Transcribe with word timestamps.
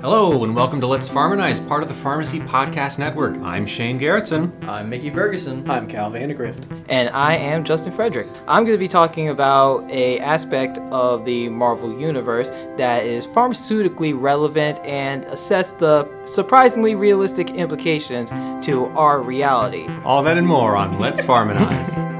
Hello, 0.00 0.44
and 0.44 0.56
welcome 0.56 0.80
to 0.80 0.86
Let's 0.86 1.10
Pharmanize, 1.10 1.68
part 1.68 1.82
of 1.82 1.90
the 1.90 1.94
Pharmacy 1.94 2.40
Podcast 2.40 2.98
Network. 2.98 3.36
I'm 3.40 3.66
Shane 3.66 4.00
Garrettson. 4.00 4.50
I'm 4.66 4.88
Mickey 4.88 5.10
Ferguson. 5.10 5.68
I'm 5.70 5.86
Cal 5.86 6.10
Vandergrift. 6.10 6.86
And 6.88 7.10
I 7.10 7.36
am 7.36 7.64
Justin 7.64 7.92
Frederick. 7.92 8.26
I'm 8.48 8.64
going 8.64 8.74
to 8.74 8.80
be 8.80 8.88
talking 8.88 9.28
about 9.28 9.86
a 9.90 10.18
aspect 10.20 10.78
of 10.90 11.26
the 11.26 11.50
Marvel 11.50 12.00
Universe 12.00 12.48
that 12.78 13.04
is 13.04 13.26
pharmaceutically 13.26 14.18
relevant 14.18 14.78
and 14.86 15.26
assess 15.26 15.74
the 15.74 16.08
surprisingly 16.24 16.94
realistic 16.94 17.50
implications 17.50 18.30
to 18.64 18.86
our 18.96 19.20
reality. 19.20 19.86
All 20.02 20.22
that 20.22 20.38
and 20.38 20.46
more 20.46 20.78
on 20.78 20.98
Let's 20.98 21.20
Pharmanize. 21.20 22.16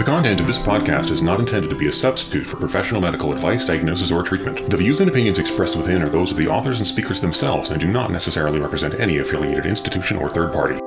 The 0.00 0.06
content 0.06 0.40
of 0.40 0.46
this 0.46 0.62
podcast 0.62 1.10
is 1.10 1.20
not 1.20 1.40
intended 1.40 1.68
to 1.68 1.76
be 1.76 1.88
a 1.88 1.92
substitute 1.92 2.46
for 2.46 2.56
professional 2.56 3.02
medical 3.02 3.34
advice, 3.34 3.66
diagnosis, 3.66 4.10
or 4.10 4.22
treatment. 4.22 4.70
The 4.70 4.78
views 4.78 4.98
and 5.00 5.10
opinions 5.10 5.38
expressed 5.38 5.76
within 5.76 6.02
are 6.02 6.08
those 6.08 6.30
of 6.30 6.38
the 6.38 6.48
authors 6.48 6.78
and 6.78 6.88
speakers 6.88 7.20
themselves 7.20 7.70
and 7.70 7.78
do 7.78 7.86
not 7.86 8.10
necessarily 8.10 8.60
represent 8.60 8.94
any 8.94 9.18
affiliated 9.18 9.66
institution 9.66 10.16
or 10.16 10.30
third 10.30 10.54
party. 10.54 10.79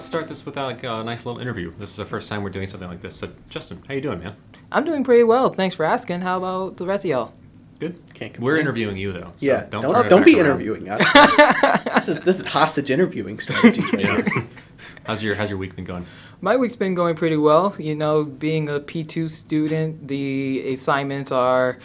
Let's 0.00 0.06
start 0.06 0.28
this 0.28 0.46
with 0.46 0.56
like, 0.56 0.82
a 0.82 1.04
nice 1.04 1.26
little 1.26 1.42
interview. 1.42 1.74
This 1.78 1.90
is 1.90 1.96
the 1.96 2.06
first 2.06 2.26
time 2.26 2.42
we're 2.42 2.48
doing 2.48 2.66
something 2.70 2.88
like 2.88 3.02
this. 3.02 3.16
So, 3.16 3.28
Justin, 3.50 3.82
how 3.86 3.92
you 3.92 4.00
doing, 4.00 4.20
man? 4.20 4.34
I'm 4.72 4.82
doing 4.82 5.04
pretty 5.04 5.24
well. 5.24 5.50
Thanks 5.50 5.74
for 5.74 5.84
asking. 5.84 6.22
How 6.22 6.38
about 6.38 6.78
the 6.78 6.86
rest 6.86 7.04
of 7.04 7.10
y'all? 7.10 7.34
Good. 7.78 8.00
Can't 8.14 8.40
We're 8.40 8.56
interviewing 8.56 8.96
you 8.96 9.12
though. 9.12 9.32
so 9.36 9.46
yeah, 9.46 9.66
don't 9.68 9.82
don't 9.82 10.08
don't, 10.08 10.24
be 10.24 10.36
around. 10.36 10.46
interviewing 10.46 10.88
us. 10.88 11.84
this 11.94 12.08
is 12.08 12.24
this 12.24 12.40
is 12.40 12.46
hostage 12.46 12.90
interviewing 12.90 13.38
strategies 13.40 13.92
right 13.92 14.26
now. 14.26 14.46
How's 15.04 15.22
your 15.22 15.34
How's 15.34 15.50
your 15.50 15.58
week 15.58 15.76
been 15.76 15.84
going? 15.84 16.06
My 16.40 16.56
week's 16.56 16.76
been 16.76 16.94
going 16.94 17.14
pretty 17.14 17.36
well. 17.36 17.74
You 17.78 17.94
know, 17.94 18.24
being 18.24 18.70
a 18.70 18.80
P2 18.80 19.28
student, 19.28 20.08
the 20.08 20.72
assignments 20.72 21.30
are 21.30 21.78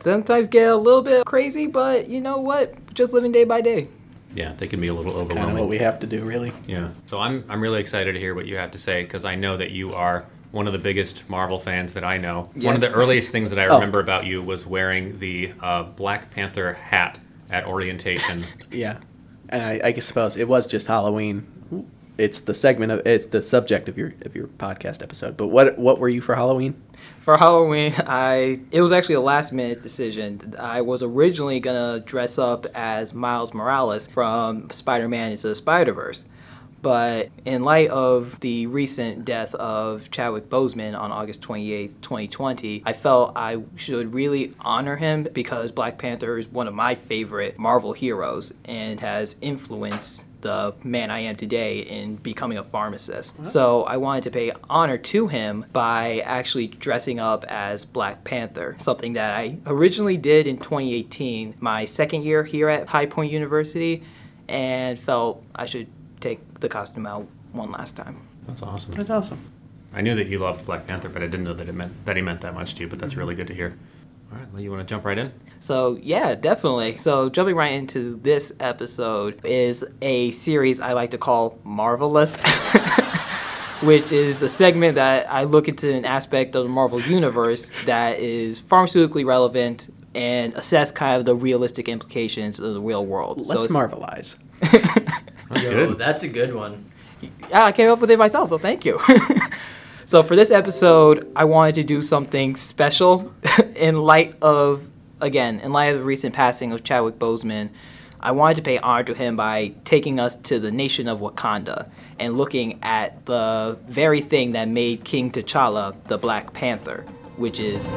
sometimes 0.00 0.48
get 0.48 0.68
a 0.68 0.76
little 0.76 1.02
bit 1.02 1.24
crazy, 1.24 1.66
but 1.66 2.10
you 2.10 2.20
know 2.20 2.36
what? 2.36 2.92
Just 2.92 3.14
living 3.14 3.32
day 3.32 3.44
by 3.44 3.62
day. 3.62 3.88
Yeah, 4.36 4.52
they 4.56 4.66
can 4.68 4.80
be 4.80 4.88
a 4.88 4.94
little 4.94 5.12
overwhelming. 5.12 5.28
Kind 5.28 5.38
of 5.38 5.44
overwhelming. 5.56 5.62
what 5.64 5.70
we 5.70 5.78
have 5.78 5.98
to 6.00 6.06
do, 6.06 6.22
really. 6.24 6.52
Yeah. 6.66 6.90
So 7.06 7.18
I'm 7.18 7.44
I'm 7.48 7.60
really 7.60 7.80
excited 7.80 8.12
to 8.12 8.18
hear 8.20 8.34
what 8.34 8.46
you 8.46 8.56
have 8.58 8.70
to 8.72 8.78
say 8.78 9.02
because 9.02 9.24
I 9.24 9.34
know 9.34 9.56
that 9.56 9.70
you 9.70 9.92
are 9.94 10.26
one 10.52 10.66
of 10.66 10.72
the 10.72 10.78
biggest 10.78 11.28
Marvel 11.28 11.58
fans 11.58 11.94
that 11.94 12.04
I 12.04 12.18
know. 12.18 12.50
One 12.54 12.74
of 12.74 12.80
the 12.80 12.92
earliest 12.92 13.32
things 13.32 13.50
that 13.50 13.58
I 13.58 13.66
Oh. 13.70 13.74
remember 13.74 13.98
about 14.00 14.26
you 14.26 14.42
was 14.42 14.64
wearing 14.66 15.18
the 15.18 15.52
uh, 15.60 15.82
Black 15.84 16.30
Panther 16.30 16.74
hat 16.74 17.18
at 17.50 17.66
orientation. 17.66 18.44
Yeah, 18.70 18.98
and 19.48 19.62
I, 19.62 19.80
I 19.84 19.92
guess 19.92 20.06
suppose 20.06 20.36
it 20.36 20.46
was 20.48 20.66
just 20.66 20.86
Halloween. 20.86 21.46
It's 22.18 22.40
the 22.40 22.54
segment 22.54 22.92
of 22.92 23.06
it's 23.06 23.26
the 23.26 23.42
subject 23.42 23.88
of 23.88 23.98
your 23.98 24.14
of 24.22 24.34
your 24.34 24.46
podcast 24.46 25.02
episode. 25.02 25.36
But 25.36 25.48
what 25.48 25.78
what 25.78 25.98
were 25.98 26.08
you 26.08 26.20
for 26.20 26.34
Halloween? 26.34 26.80
For 27.20 27.36
Halloween, 27.36 27.92
I 28.06 28.60
it 28.70 28.80
was 28.80 28.92
actually 28.92 29.16
a 29.16 29.20
last 29.20 29.52
minute 29.52 29.82
decision. 29.82 30.54
I 30.58 30.80
was 30.80 31.02
originally 31.02 31.60
gonna 31.60 32.00
dress 32.00 32.38
up 32.38 32.66
as 32.74 33.12
Miles 33.12 33.52
Morales 33.52 34.06
from 34.06 34.70
Spider-Man 34.70 35.32
into 35.32 35.48
the 35.48 35.54
Spider-Verse. 35.54 36.24
But 36.82 37.30
in 37.44 37.64
light 37.64 37.90
of 37.90 38.38
the 38.40 38.68
recent 38.68 39.24
death 39.24 39.54
of 39.56 40.10
Chadwick 40.10 40.48
Boseman 40.48 40.96
on 40.96 41.10
August 41.10 41.42
28th, 41.42 42.00
2020, 42.00 42.82
I 42.86 42.92
felt 42.92 43.32
I 43.34 43.62
should 43.74 44.14
really 44.14 44.54
honor 44.60 44.94
him 44.94 45.26
because 45.32 45.72
Black 45.72 45.98
Panther 45.98 46.38
is 46.38 46.46
one 46.46 46.68
of 46.68 46.74
my 46.74 46.94
favorite 46.94 47.58
Marvel 47.58 47.92
heroes 47.92 48.54
and 48.66 49.00
has 49.00 49.34
influenced 49.40 50.24
the 50.40 50.74
man 50.84 51.10
I 51.10 51.20
am 51.20 51.36
today 51.36 51.80
in 51.80 52.16
becoming 52.16 52.58
a 52.58 52.64
pharmacist. 52.64 53.44
So 53.46 53.82
I 53.84 53.96
wanted 53.96 54.24
to 54.24 54.30
pay 54.30 54.52
honor 54.68 54.98
to 54.98 55.28
him 55.28 55.64
by 55.72 56.20
actually 56.24 56.68
dressing 56.68 57.20
up 57.20 57.44
as 57.48 57.84
Black 57.84 58.24
Panther, 58.24 58.76
something 58.78 59.14
that 59.14 59.36
I 59.36 59.58
originally 59.66 60.16
did 60.16 60.46
in 60.46 60.58
2018, 60.58 61.54
my 61.60 61.84
second 61.84 62.24
year 62.24 62.44
here 62.44 62.68
at 62.68 62.88
High 62.88 63.06
Point 63.06 63.32
University, 63.32 64.02
and 64.48 64.98
felt 64.98 65.44
I 65.54 65.66
should 65.66 65.88
take 66.20 66.60
the 66.60 66.68
costume 66.68 67.06
out 67.06 67.26
one 67.52 67.72
last 67.72 67.96
time. 67.96 68.20
That's 68.46 68.62
awesome. 68.62 68.92
That's 68.92 69.10
awesome. 69.10 69.52
I 69.92 70.02
knew 70.02 70.14
that 70.14 70.28
you 70.28 70.38
loved 70.38 70.66
Black 70.66 70.86
Panther, 70.86 71.08
but 71.08 71.22
I 71.22 71.26
didn't 71.26 71.44
know 71.44 71.54
that 71.54 71.68
it 71.68 71.74
meant 71.74 72.04
that 72.04 72.16
he 72.16 72.22
meant 72.22 72.42
that 72.42 72.54
much 72.54 72.74
to 72.74 72.82
you. 72.82 72.88
But 72.88 72.98
that's 72.98 73.12
mm-hmm. 73.12 73.20
really 73.20 73.34
good 73.34 73.46
to 73.48 73.54
hear. 73.54 73.76
All 74.32 74.38
right, 74.38 74.52
well, 74.52 74.60
you 74.62 74.70
want 74.70 74.86
to 74.86 74.92
jump 74.92 75.04
right 75.04 75.18
in? 75.18 75.32
So, 75.60 75.98
yeah, 76.02 76.34
definitely. 76.34 76.96
So, 76.96 77.28
jumping 77.30 77.54
right 77.54 77.72
into 77.72 78.16
this 78.16 78.52
episode 78.60 79.40
is 79.44 79.84
a 80.02 80.30
series 80.32 80.80
I 80.80 80.92
like 80.92 81.10
to 81.12 81.18
call 81.18 81.58
Marvelous, 81.64 82.36
which 83.82 84.10
is 84.12 84.42
a 84.42 84.48
segment 84.48 84.96
that 84.96 85.30
I 85.32 85.44
look 85.44 85.68
into 85.68 85.92
an 85.92 86.04
aspect 86.04 86.54
of 86.56 86.64
the 86.64 86.68
Marvel 86.68 87.00
Universe 87.00 87.72
that 87.86 88.18
is 88.18 88.60
pharmaceutically 88.60 89.24
relevant 89.24 89.92
and 90.14 90.54
assess 90.54 90.90
kind 90.90 91.18
of 91.18 91.24
the 91.24 91.34
realistic 91.34 91.88
implications 91.88 92.58
of 92.58 92.74
the 92.74 92.80
real 92.80 93.04
world. 93.06 93.44
so 93.46 93.54
Let's 93.60 93.70
it's- 93.70 93.72
marvelize. 93.72 94.38
That's 95.48 95.62
Yo, 95.62 95.70
good. 95.70 95.98
that's 95.98 96.22
a 96.24 96.28
good 96.28 96.52
one. 96.52 96.90
Yeah, 97.50 97.66
I 97.66 97.70
came 97.72 97.88
up 97.88 98.00
with 98.00 98.10
it 98.10 98.18
myself, 98.18 98.48
so 98.48 98.58
thank 98.58 98.84
you. 98.84 98.98
so 100.04 100.24
for 100.24 100.34
this 100.34 100.50
episode, 100.50 101.30
I 101.36 101.44
wanted 101.44 101.76
to 101.76 101.84
do 101.84 102.02
something 102.02 102.56
special 102.56 103.32
in 103.76 103.96
light 103.96 104.34
of, 104.42 104.88
again, 105.20 105.60
in 105.60 105.72
light 105.72 105.86
of 105.86 105.98
the 105.98 106.04
recent 106.04 106.34
passing 106.34 106.72
of 106.72 106.84
Chadwick 106.84 107.18
Boseman. 107.18 107.70
I 108.18 108.32
wanted 108.32 108.56
to 108.56 108.62
pay 108.62 108.78
honor 108.78 109.04
to 109.04 109.14
him 109.14 109.36
by 109.36 109.74
taking 109.84 110.18
us 110.18 110.34
to 110.36 110.58
the 110.58 110.70
nation 110.70 111.06
of 111.06 111.20
Wakanda 111.20 111.90
and 112.18 112.36
looking 112.36 112.78
at 112.82 113.24
the 113.26 113.78
very 113.86 114.20
thing 114.20 114.52
that 114.52 114.68
made 114.68 115.04
King 115.04 115.30
T'Challa 115.30 115.94
the 116.08 116.18
Black 116.18 116.52
Panther, 116.52 117.04
which 117.36 117.60
is. 117.60 117.88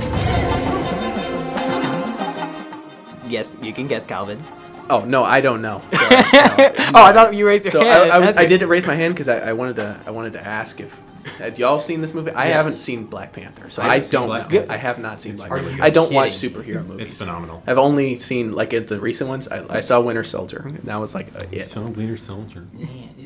Yes, 3.28 3.52
you 3.62 3.74
can 3.74 3.88
guess, 3.88 4.06
Calvin. 4.06 4.44
Oh 4.90 5.06
no, 5.06 5.24
I 5.24 5.42
don't 5.42 5.62
know. 5.62 5.82
So, 5.92 5.98
no. 6.10 6.92
Oh, 6.96 7.04
I 7.04 7.14
thought 7.14 7.34
you 7.34 7.46
raised 7.46 7.66
your 7.66 7.72
So 7.72 7.82
hand. 7.82 8.12
I, 8.12 8.16
I, 8.16 8.20
was, 8.20 8.38
I 8.38 8.46
didn't 8.46 8.70
raise 8.70 8.86
my 8.86 8.96
hand 8.96 9.14
because 9.14 9.28
I, 9.28 9.50
I 9.50 9.54
wanted 9.54 9.78
to 9.78 10.00
I 10.06 10.12
wanted 10.12 10.34
to 10.34 10.46
ask 10.46 10.80
if 10.80 11.00
had 11.38 11.60
y'all 11.60 11.80
seen 11.80 12.02
this 12.02 12.14
movie? 12.14 12.32
I 12.32 12.46
Yes. 12.46 12.54
haven't 12.56 12.72
seen 12.74 13.06
Black 13.06 13.34
Panther, 13.34 13.70
so 13.70 13.82
I 13.82 13.86
I, 13.88 13.94
haven't 13.96 14.12
don't 14.12 14.28
Black 14.28 14.52
know. 14.52 14.66
I 14.70 14.78
have 14.78 15.00
not 15.00 15.22
seen 15.22 15.34
It's 15.34 15.42
Black 15.42 15.62
Panther. 15.62 15.84
I 15.84 15.90
don't 15.90 16.12
watch 16.12 16.32
superhero 16.32 16.86
movies. 16.86 17.12
It's 17.12 17.20
phenomenal. 17.22 17.64
I've 17.68 17.78
only 17.78 18.18
seen 18.20 18.54
like 18.54 18.74
in 18.74 18.86
the 18.86 19.00
recent 19.00 19.30
ones. 19.30 19.48
I, 19.48 19.78
I 19.78 19.80
saw 19.82 20.00
Winter 20.02 20.24
Soldier, 20.24 20.64
and 20.66 20.78
that 20.84 21.00
was 21.00 21.14
like 21.16 21.36
uh, 21.36 21.46
it. 21.52 21.74
Winter 21.76 22.18
Soldier. 22.18 22.68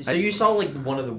So 0.02 0.12
you 0.12 0.32
saw 0.32 0.50
like 0.50 0.70
one 0.84 1.00
of 1.00 1.06
the 1.06 1.18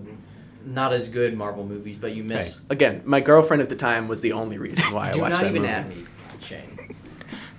not 0.65 0.93
as 0.93 1.09
good 1.09 1.37
Marvel 1.37 1.65
movies, 1.67 1.97
but 2.01 2.15
you 2.15 2.25
missed. 2.25 2.63
Again, 2.71 3.03
my 3.05 3.21
girlfriend 3.21 3.63
at 3.63 3.69
the 3.69 3.77
time 3.77 4.09
was 4.09 4.21
the 4.23 4.33
only 4.33 4.59
reason 4.59 4.85
why 4.95 5.03
I 5.03 5.07
watched. 5.07 5.15
Do 5.17 5.21
watched 5.21 5.33
not 5.33 5.41
that 5.43 5.49
even 5.51 5.63
movie. 5.63 5.73
at 5.75 5.89
me, 5.89 6.07
Shane. 6.41 6.74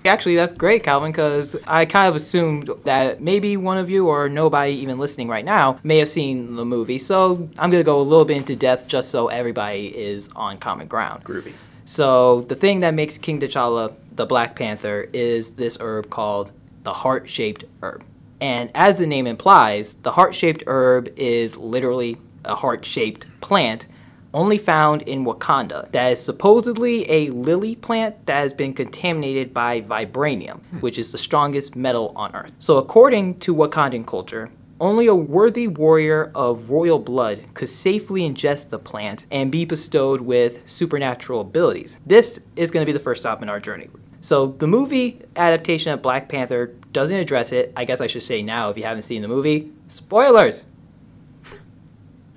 Actually, 0.05 0.35
that's 0.35 0.53
great, 0.53 0.83
Calvin, 0.83 1.11
because 1.11 1.55
I 1.65 1.85
kind 1.85 2.07
of 2.07 2.15
assumed 2.15 2.69
that 2.83 3.21
maybe 3.21 3.57
one 3.57 3.79
of 3.79 3.89
you 3.89 4.07
or 4.07 4.29
nobody 4.29 4.73
even 4.73 4.99
listening 4.99 5.27
right 5.27 5.43
now 5.43 5.79
may 5.83 5.97
have 5.97 6.09
seen 6.09 6.55
the 6.55 6.65
movie. 6.65 6.99
So 6.99 7.49
I'm 7.57 7.71
going 7.71 7.81
to 7.81 7.83
go 7.83 7.99
a 7.99 8.03
little 8.03 8.25
bit 8.25 8.37
into 8.37 8.55
depth 8.55 8.87
just 8.87 9.09
so 9.09 9.27
everybody 9.27 9.87
is 9.87 10.29
on 10.35 10.59
common 10.59 10.87
ground. 10.87 11.23
Groovy. 11.23 11.53
So 11.85 12.41
the 12.41 12.55
thing 12.55 12.81
that 12.81 12.93
makes 12.93 13.17
King 13.17 13.39
T'Challa 13.39 13.95
the 14.11 14.25
Black 14.25 14.55
Panther 14.55 15.09
is 15.11 15.51
this 15.53 15.77
herb 15.81 16.09
called 16.09 16.51
the 16.83 16.93
heart-shaped 16.93 17.65
herb. 17.81 18.03
And 18.39 18.69
as 18.75 18.99
the 18.99 19.07
name 19.07 19.27
implies, 19.27 19.95
the 19.95 20.11
heart-shaped 20.11 20.63
herb 20.67 21.09
is 21.15 21.57
literally 21.57 22.17
a 22.43 22.55
heart-shaped 22.55 23.27
plant 23.41 23.87
only 24.35 24.57
found 24.57 25.01
in 25.03 25.25
Wakanda 25.25 25.91
that 25.91 26.11
is 26.11 26.23
supposedly 26.23 27.09
a 27.09 27.29
lily 27.29 27.75
plant 27.75 28.25
that 28.25 28.39
has 28.39 28.53
been 28.53 28.73
contaminated 28.73 29.53
by 29.53 29.81
vibranium, 29.81 30.59
hmm. 30.59 30.79
which 30.79 30.99
is 30.99 31.11
the 31.11 31.17
strongest 31.17 31.75
metal 31.75 32.13
on 32.15 32.35
earth. 32.35 32.51
So 32.59 32.77
according 32.77 33.39
to 33.39 33.55
Wakandan 33.55 34.05
culture, 34.05 34.51
only 34.79 35.07
a 35.07 35.15
worthy 35.15 35.67
warrior 35.69 36.31
of 36.35 36.69
royal 36.69 36.99
blood 36.99 37.45
could 37.53 37.69
safely 37.69 38.21
ingest 38.21 38.69
the 38.69 38.79
plant 38.79 39.25
and 39.31 39.51
be 39.51 39.63
bestowed 39.63 40.21
with 40.21 40.69
supernatural 40.69 41.39
abilities. 41.39 41.97
This 42.05 42.41
is 42.57 42.71
going 42.71 42.81
to 42.81 42.85
be 42.85 42.91
the 42.91 42.99
first 42.99 43.21
stop 43.21 43.41
in 43.41 43.49
our 43.49 43.61
journey. 43.61 43.89
So, 44.19 44.47
the 44.47 44.67
movie 44.67 45.21
adaptation 45.35 45.93
of 45.93 46.01
Black 46.01 46.27
Panther 46.27 46.73
doesn't 46.91 47.15
address 47.15 47.51
it. 47.51 47.71
I 47.77 47.85
guess 47.85 48.01
I 48.01 48.07
should 48.07 48.23
say 48.23 48.41
now 48.41 48.69
if 48.69 48.77
you 48.77 48.83
haven't 48.83 49.03
seen 49.03 49.21
the 49.21 49.27
movie. 49.27 49.71
Spoilers! 49.87 50.65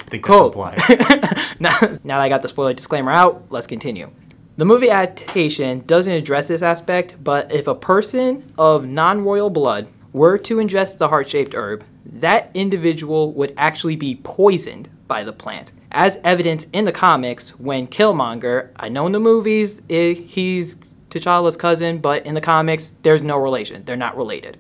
Think 0.09 0.25
Cool. 0.25 0.51
now, 1.61 1.79
now 1.81 2.19
that 2.19 2.21
I 2.21 2.29
got 2.29 2.43
the 2.43 2.49
spoiler 2.49 2.73
disclaimer 2.73 3.11
out, 3.11 3.45
let's 3.51 3.67
continue. 3.67 4.11
The 4.57 4.65
movie 4.65 4.91
adaptation 4.91 5.85
doesn't 5.87 6.13
address 6.13 6.49
this 6.49 6.63
aspect, 6.63 7.23
but 7.23 7.53
if 7.53 7.67
a 7.67 7.75
person 7.75 8.53
of 8.59 8.87
non 8.87 9.23
royal 9.23 9.51
blood 9.51 9.89
were 10.13 10.39
to 10.39 10.57
ingest 10.57 10.99
the 10.99 11.09
heart 11.09 11.29
shaped 11.29 11.55
herb, 11.55 11.85
that 12.05 12.51
individual 12.55 13.33
would 13.35 13.55
actually 13.57 13.97
be 13.97 14.17
poisoned 14.17 14.89
by 15.07 15.23
the 15.23 15.33
plant. 15.33 15.73
As 15.93 16.19
evidence 16.25 16.67
in 16.73 16.87
the 16.87 16.93
comics, 16.93 17.51
when 17.59 17.87
Killmonger, 17.87 18.71
I 18.77 18.89
know 18.89 19.07
in 19.07 19.13
the 19.13 19.21
movies, 19.21 19.81
eh, 19.89 20.15
he's 20.15 20.77
T'Challa's 21.11 21.57
cousin, 21.57 21.99
but 21.99 22.27
in 22.27 22.35
the 22.35 22.41
comics, 22.41 22.93
there's 23.03 23.23
no 23.23 23.39
relation. 23.39 23.85
They're 23.85 23.97
not 23.97 24.17
related. 24.17 24.59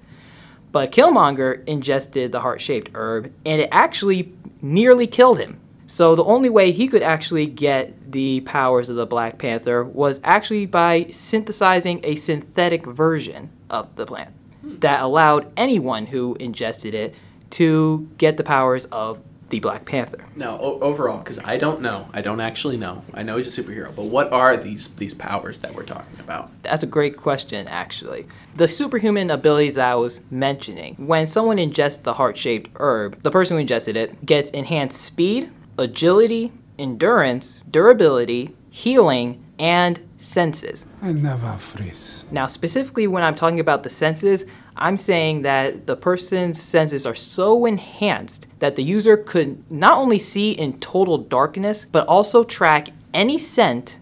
But 0.70 0.92
Killmonger 0.92 1.66
ingested 1.66 2.32
the 2.32 2.40
heart 2.40 2.60
shaped 2.60 2.90
herb, 2.94 3.32
and 3.44 3.60
it 3.60 3.68
actually 3.72 4.34
nearly 4.60 5.06
killed 5.06 5.38
him. 5.38 5.60
So 5.86 6.14
the 6.14 6.24
only 6.24 6.50
way 6.50 6.70
he 6.70 6.86
could 6.86 7.02
actually 7.02 7.46
get 7.46 8.12
the 8.12 8.40
powers 8.42 8.90
of 8.90 8.96
the 8.96 9.06
Black 9.06 9.38
Panther 9.38 9.82
was 9.82 10.20
actually 10.22 10.66
by 10.66 11.06
synthesizing 11.10 12.00
a 12.02 12.16
synthetic 12.16 12.84
version 12.84 13.50
of 13.70 13.94
the 13.96 14.04
plant 14.04 14.34
hmm. 14.60 14.78
that 14.80 15.00
allowed 15.02 15.50
anyone 15.56 16.06
who 16.06 16.36
ingested 16.38 16.94
it 16.94 17.14
to 17.50 18.08
get 18.18 18.36
the 18.36 18.44
powers 18.44 18.84
of 18.86 19.22
the 19.50 19.60
Black 19.60 19.84
Panther. 19.84 20.24
Now, 20.36 20.58
o- 20.58 20.78
overall, 20.80 21.18
because 21.18 21.38
I 21.40 21.56
don't 21.56 21.80
know, 21.80 22.08
I 22.12 22.20
don't 22.20 22.40
actually 22.40 22.76
know. 22.76 23.04
I 23.14 23.22
know 23.22 23.36
he's 23.36 23.58
a 23.58 23.62
superhero, 23.62 23.94
but 23.94 24.04
what 24.04 24.32
are 24.32 24.56
these 24.56 24.88
these 24.94 25.14
powers 25.14 25.60
that 25.60 25.74
we're 25.74 25.84
talking 25.84 26.20
about? 26.20 26.50
That's 26.62 26.82
a 26.82 26.86
great 26.86 27.16
question, 27.16 27.66
actually. 27.68 28.26
The 28.56 28.68
superhuman 28.68 29.30
abilities 29.30 29.76
that 29.76 29.90
I 29.90 29.94
was 29.94 30.20
mentioning, 30.30 30.94
when 30.96 31.26
someone 31.26 31.56
ingests 31.58 32.02
the 32.02 32.14
heart 32.14 32.36
shaped 32.36 32.70
herb, 32.76 33.20
the 33.22 33.30
person 33.30 33.56
who 33.56 33.60
ingested 33.60 33.96
it 33.96 34.24
gets 34.26 34.50
enhanced 34.50 35.00
speed, 35.00 35.50
agility, 35.78 36.52
endurance, 36.78 37.62
durability, 37.70 38.54
healing, 38.70 39.44
and 39.58 40.00
senses. 40.18 40.86
I 41.02 41.12
never 41.12 41.52
freeze. 41.54 42.24
Now, 42.30 42.46
specifically, 42.46 43.06
when 43.06 43.22
I'm 43.22 43.34
talking 43.34 43.60
about 43.60 43.82
the 43.82 43.88
senses, 43.88 44.44
I'm 44.80 44.96
saying 44.96 45.42
that 45.42 45.86
the 45.86 45.96
person's 45.96 46.62
senses 46.62 47.04
are 47.04 47.14
so 47.14 47.66
enhanced 47.66 48.46
that 48.60 48.76
the 48.76 48.82
user 48.82 49.16
could 49.16 49.68
not 49.70 49.98
only 49.98 50.20
see 50.20 50.52
in 50.52 50.78
total 50.78 51.18
darkness, 51.18 51.84
but 51.84 52.06
also 52.06 52.44
track 52.44 52.88
any 53.12 53.38
scent 53.38 53.98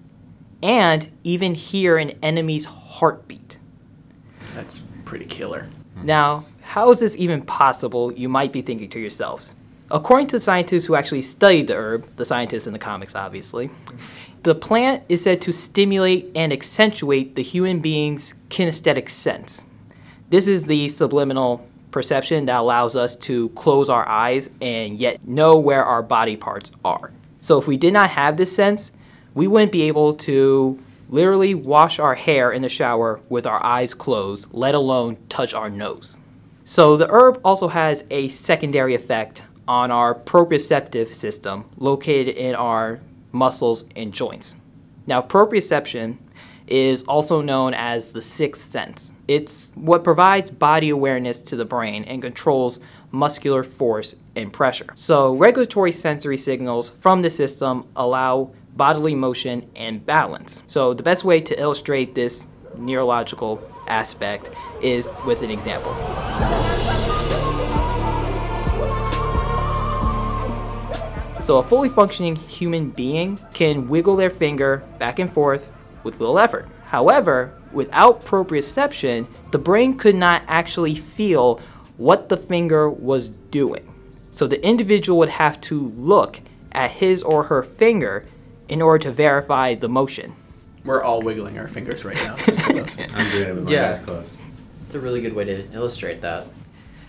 and 0.62 1.11
even 1.25 1.55
hear 1.55 1.96
an 1.96 2.11
enemy's 2.23 2.67
heartbeat. 2.67 3.58
That's 4.55 4.82
pretty 5.05 5.25
killer. 5.25 5.69
Now, 6.02 6.44
how 6.61 6.90
is 6.90 6.99
this 6.99 7.17
even 7.17 7.43
possible? 7.43 8.12
You 8.12 8.28
might 8.28 8.52
be 8.52 8.61
thinking 8.61 8.90
to 8.90 9.00
yourselves. 9.00 9.55
According 9.90 10.26
to 10.28 10.37
the 10.37 10.40
scientists 10.40 10.87
who 10.87 10.94
actually 10.94 11.23
studied 11.23 11.69
the 11.69 11.76
herb, 11.76 12.08
the 12.17 12.25
scientists 12.25 12.67
in 12.67 12.73
the 12.73 12.78
comics, 12.78 13.14
obviously, 13.14 13.70
the 14.43 14.55
plant 14.55 15.05
is 15.08 15.23
said 15.23 15.40
to 15.43 15.52
stimulate 15.52 16.32
and 16.34 16.52
accentuate 16.52 17.37
the 17.37 17.43
human 17.43 17.81
being's 17.81 18.34
kinesthetic 18.50 19.08
sense. 19.08 19.62
This 20.28 20.49
is 20.49 20.67
the 20.67 20.88
subliminal 20.88 21.67
perception 21.90 22.46
that 22.46 22.61
allows 22.61 22.96
us 22.96 23.17
to 23.17 23.49
close 23.50 23.88
our 23.88 24.06
eyes 24.08 24.50
and 24.61 24.99
yet 24.99 25.26
know 25.26 25.58
where 25.58 25.84
our 25.84 26.02
body 26.02 26.37
parts 26.37 26.73
are. 26.84 27.12
So, 27.40 27.58
if 27.58 27.67
we 27.67 27.76
did 27.76 27.93
not 27.93 28.11
have 28.11 28.37
this 28.37 28.55
sense, 28.55 28.90
we 29.34 29.46
wouldn't 29.46 29.73
be 29.73 29.82
able 29.82 30.14
to 30.14 30.82
literally 31.08 31.55
wash 31.55 31.99
our 31.99 32.14
hair 32.14 32.50
in 32.50 32.62
the 32.62 32.69
shower 32.69 33.20
with 33.28 33.46
our 33.46 33.62
eyes 33.64 33.94
closed, 33.94 34.49
let 34.52 34.75
alone 34.75 35.17
touch 35.28 35.55
our 35.55 35.70
nose. 35.70 36.17
So 36.64 36.96
the 36.96 37.08
herb 37.08 37.40
also 37.44 37.69
has 37.69 38.05
a 38.11 38.28
secondary 38.28 38.94
effect 38.94 39.44
on 39.69 39.90
our 39.90 40.14
proprioceptive 40.14 41.12
system 41.12 41.64
located 41.76 42.34
in 42.34 42.55
our 42.55 43.00
muscles 43.31 43.84
and 43.94 44.12
joints. 44.12 44.56
Now, 45.06 45.23
proprioception 45.23 46.17
is 46.66 47.02
also 47.04 47.40
known 47.40 47.74
as 47.74 48.12
the 48.12 48.22
sixth 48.22 48.70
sense. 48.70 49.12
It's 49.28 49.72
what 49.74 50.04
provides 50.04 50.50
body 50.50 50.90
awareness 50.90 51.40
to 51.42 51.56
the 51.56 51.64
brain 51.64 52.04
and 52.04 52.20
controls 52.22 52.80
muscular 53.12 53.62
force 53.62 54.14
and 54.34 54.52
pressure. 54.52 54.88
So, 54.94 55.34
regulatory 55.34 55.92
sensory 55.92 56.38
signals 56.38 56.90
from 57.00 57.22
the 57.22 57.30
system 57.30 57.86
allow 57.96 58.52
bodily 58.76 59.14
motion 59.14 59.70
and 59.74 60.04
balance. 60.04 60.62
So, 60.66 60.92
the 60.92 61.02
best 61.02 61.24
way 61.24 61.40
to 61.40 61.60
illustrate 61.60 62.14
this 62.14 62.46
neurological 62.76 63.62
aspect 63.86 64.50
is 64.82 65.08
with 65.24 65.42
an 65.42 65.50
example. 65.50 65.94
So, 71.42 71.58
a 71.58 71.62
fully 71.62 71.88
functioning 71.88 72.34
human 72.34 72.90
being 72.90 73.38
can 73.54 73.88
wiggle 73.88 74.16
their 74.16 74.30
finger 74.30 74.82
back 74.98 75.20
and 75.20 75.32
forth 75.32 75.68
with 76.06 76.20
little 76.20 76.38
effort. 76.38 76.66
However, 76.86 77.52
without 77.72 78.24
proprioception, 78.24 79.26
the 79.50 79.58
brain 79.58 79.98
could 79.98 80.14
not 80.14 80.42
actually 80.48 80.94
feel 80.94 81.60
what 81.98 82.30
the 82.30 82.36
finger 82.36 82.88
was 82.88 83.28
doing. 83.50 83.92
So, 84.30 84.46
the 84.46 84.64
individual 84.64 85.18
would 85.18 85.30
have 85.30 85.60
to 85.62 85.88
look 85.96 86.40
at 86.72 86.92
his 86.92 87.22
or 87.22 87.44
her 87.44 87.62
finger 87.62 88.24
in 88.68 88.80
order 88.82 89.02
to 89.04 89.10
verify 89.12 89.74
the 89.74 89.88
motion. 89.88 90.34
We're 90.84 91.02
all 91.02 91.22
wiggling 91.22 91.58
our 91.58 91.68
fingers 91.68 92.04
right 92.04 92.16
now. 92.16 92.36
just 92.36 92.62
for 92.62 92.72
those. 92.74 92.96
I'm 92.98 93.30
doing 93.30 93.48
it 93.48 93.54
with 93.54 93.64
my 93.64 93.70
Yeah. 93.72 93.90
eyes 93.90 93.98
closed. 93.98 94.34
It's 94.86 94.94
a 94.94 95.00
really 95.00 95.20
good 95.20 95.34
way 95.34 95.44
to 95.44 95.64
illustrate 95.72 96.20
that. 96.22 96.46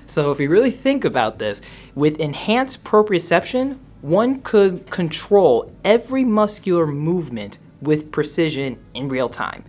So, 0.08 0.32
if 0.32 0.38
we 0.40 0.48
really 0.48 0.72
think 0.72 1.06
about 1.06 1.38
this, 1.38 1.62
with 1.94 2.18
enhanced 2.20 2.84
proprioception, 2.84 3.78
one 4.02 4.40
could 4.42 4.90
control 4.90 5.72
every 5.84 6.24
muscular 6.24 6.88
movement 6.88 7.58
with 7.82 8.12
precision 8.12 8.78
in 8.94 9.08
real 9.08 9.30
time. 9.30 9.64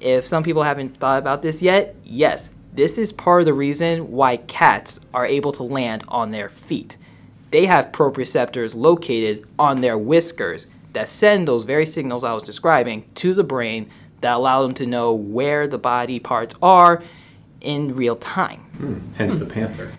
If 0.00 0.26
some 0.26 0.42
people 0.42 0.62
haven't 0.64 0.96
thought 0.96 1.18
about 1.18 1.42
this 1.42 1.62
yet, 1.62 1.94
yes, 2.02 2.50
this 2.72 2.98
is 2.98 3.12
part 3.12 3.42
of 3.42 3.46
the 3.46 3.52
reason 3.54 4.10
why 4.10 4.38
cats 4.38 4.98
are 5.14 5.26
able 5.26 5.52
to 5.52 5.62
land 5.62 6.04
on 6.08 6.30
their 6.30 6.48
feet. 6.48 6.96
They 7.50 7.66
have 7.66 7.92
proprioceptors 7.92 8.74
located 8.74 9.46
on 9.58 9.80
their 9.82 9.98
whiskers 9.98 10.66
that 10.94 11.08
send 11.08 11.46
those 11.46 11.64
very 11.64 11.86
signals 11.86 12.24
I 12.24 12.32
was 12.32 12.42
describing 12.42 13.04
to 13.16 13.34
the 13.34 13.44
brain 13.44 13.90
that 14.22 14.36
allow 14.36 14.62
them 14.62 14.72
to 14.74 14.86
know 14.86 15.12
where 15.12 15.66
the 15.66 15.78
body 15.78 16.18
parts 16.18 16.54
are 16.62 17.02
in 17.60 17.94
real 17.94 18.16
time. 18.16 18.60
Hmm, 18.76 18.98
hence 19.16 19.34
the 19.34 19.46
panther. 19.46 19.92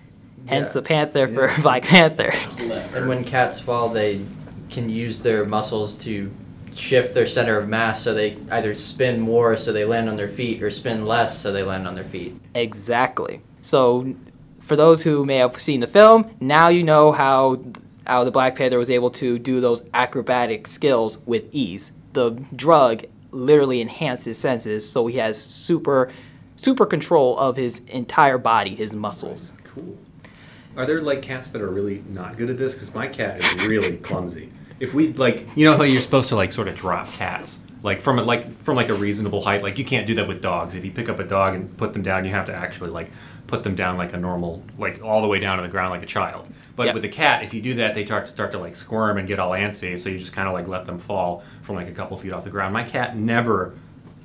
Hence 0.48 0.70
Yeah. 0.70 0.74
the 0.74 0.82
panther 0.82 1.28
for 1.28 1.62
Black 1.62 1.86
Panther. 1.86 2.34
And 2.60 3.08
when 3.08 3.24
cats 3.24 3.60
fall, 3.60 3.90
they 3.90 4.22
can 4.70 4.90
use 4.90 5.22
their 5.22 5.46
muscles 5.46 5.96
to 6.04 6.32
shift 6.76 7.14
their 7.14 7.28
center 7.28 7.58
of 7.58 7.68
mass 7.68 8.02
so 8.02 8.14
they 8.14 8.38
either 8.52 8.76
spin 8.76 9.20
more 9.20 9.56
so 9.58 9.72
they 9.72 9.86
land 9.86 10.10
on 10.10 10.16
their 10.16 10.28
feet 10.28 10.62
or 10.62 10.70
spin 10.70 11.06
less 11.06 11.38
so 11.40 11.52
they 11.52 11.64
land 11.64 11.88
on 11.88 11.96
their 11.96 12.04
feet. 12.04 12.36
Exactly. 12.56 13.42
So, 13.62 14.16
for 14.60 14.76
those 14.76 15.04
who 15.04 15.26
may 15.26 15.38
have 15.38 15.60
seen 15.60 15.82
the 15.82 15.88
film, 15.88 16.36
now 16.40 16.70
you 16.70 16.84
know 16.84 17.12
how 17.12 17.64
how 18.06 18.24
the 18.24 18.32
Black 18.32 18.56
Panther 18.56 18.78
was 18.78 18.90
able 18.90 19.12
to 19.12 19.40
do 19.40 19.62
those 19.62 19.86
acrobatic 19.94 20.68
skills 20.68 21.20
with 21.26 21.46
ease. 21.52 21.92
The 22.14 22.32
drug 22.56 23.06
literally 23.32 23.82
enhanced 23.82 24.26
his 24.26 24.38
senses, 24.38 24.90
so 24.90 25.08
he 25.08 25.18
has 25.18 25.42
super 25.42 26.12
super 26.56 26.86
control 26.86 27.38
of 27.38 27.56
his 27.56 27.80
entire 27.88 28.38
body, 28.38 28.76
his 28.76 28.94
muscles. 28.94 29.54
Cool. 29.64 29.98
Are 30.76 30.86
there 30.86 31.02
like 31.02 31.22
cats 31.22 31.50
that 31.52 31.62
are 31.62 31.70
really 31.70 32.04
not 32.10 32.38
good 32.38 32.50
at 32.50 32.58
this? 32.58 32.74
Because 32.74 32.94
my 32.94 33.08
cat 33.08 33.40
is 33.40 33.68
really 33.68 33.98
clumsy. 33.98 34.52
If 34.80 34.94
we 34.94 35.10
like, 35.10 35.48
you 35.56 35.66
know 35.66 35.78
how 35.78 35.84
you're 35.84 36.02
supposed 36.02 36.30
to 36.30 36.36
like 36.36 36.52
sort 36.52 36.68
of 36.68 36.76
drop 36.76 37.08
cats, 37.14 37.60
like 37.84 38.02
from 38.02 38.20
a, 38.20 38.24
like 38.24 38.64
from 38.64 38.76
like 38.76 38.90
a 38.90 38.94
reasonable 38.94 39.42
height. 39.42 39.62
Like 39.64 39.78
you 39.78 39.86
can't 39.86 40.08
do 40.08 40.16
that 40.16 40.28
with 40.28 40.42
dogs. 40.42 40.76
If 40.76 40.84
you 40.86 40.92
pick 40.92 41.10
up 41.10 41.20
a 41.20 41.24
dog 41.24 41.56
and 41.56 41.76
put 41.78 41.94
them 41.94 42.02
down, 42.02 42.26
you 42.26 42.32
have 42.32 42.46
to 42.48 42.54
actually 42.54 42.90
like 42.90 43.12
put 43.48 43.64
them 43.64 43.76
down 43.76 43.98
like 43.98 44.14
a 44.14 44.18
normal, 44.18 44.64
like 44.78 45.02
all 45.04 45.22
the 45.22 45.28
way 45.28 45.38
down 45.40 45.58
to 45.58 45.64
the 45.64 45.70
ground 45.70 45.92
like 45.92 46.04
a 46.04 46.08
child. 46.08 46.48
But 46.76 46.88
Yeah. 46.88 46.94
with 46.94 47.04
a 47.06 47.10
cat, 47.10 47.44
if 47.44 47.54
you 47.54 47.62
do 47.62 47.76
that, 47.76 47.94
they 47.94 48.06
start 48.06 48.26
to 48.26 48.32
start 48.32 48.52
to 48.54 48.58
like 48.58 48.76
squirm 48.76 49.18
and 49.18 49.28
get 49.28 49.40
all 49.40 49.52
antsy. 49.52 49.98
So 50.00 50.10
you 50.10 50.18
just 50.18 50.34
kind 50.34 50.48
of 50.48 50.54
like 50.54 50.68
let 50.68 50.86
them 50.86 50.98
fall 50.98 51.44
from 51.62 51.76
like 51.76 51.88
a 51.88 51.92
couple 51.92 52.18
feet 52.18 52.34
off 52.34 52.44
the 52.46 52.50
ground. 52.50 52.74
My 52.74 52.84
cat 52.84 53.16
never 53.18 53.76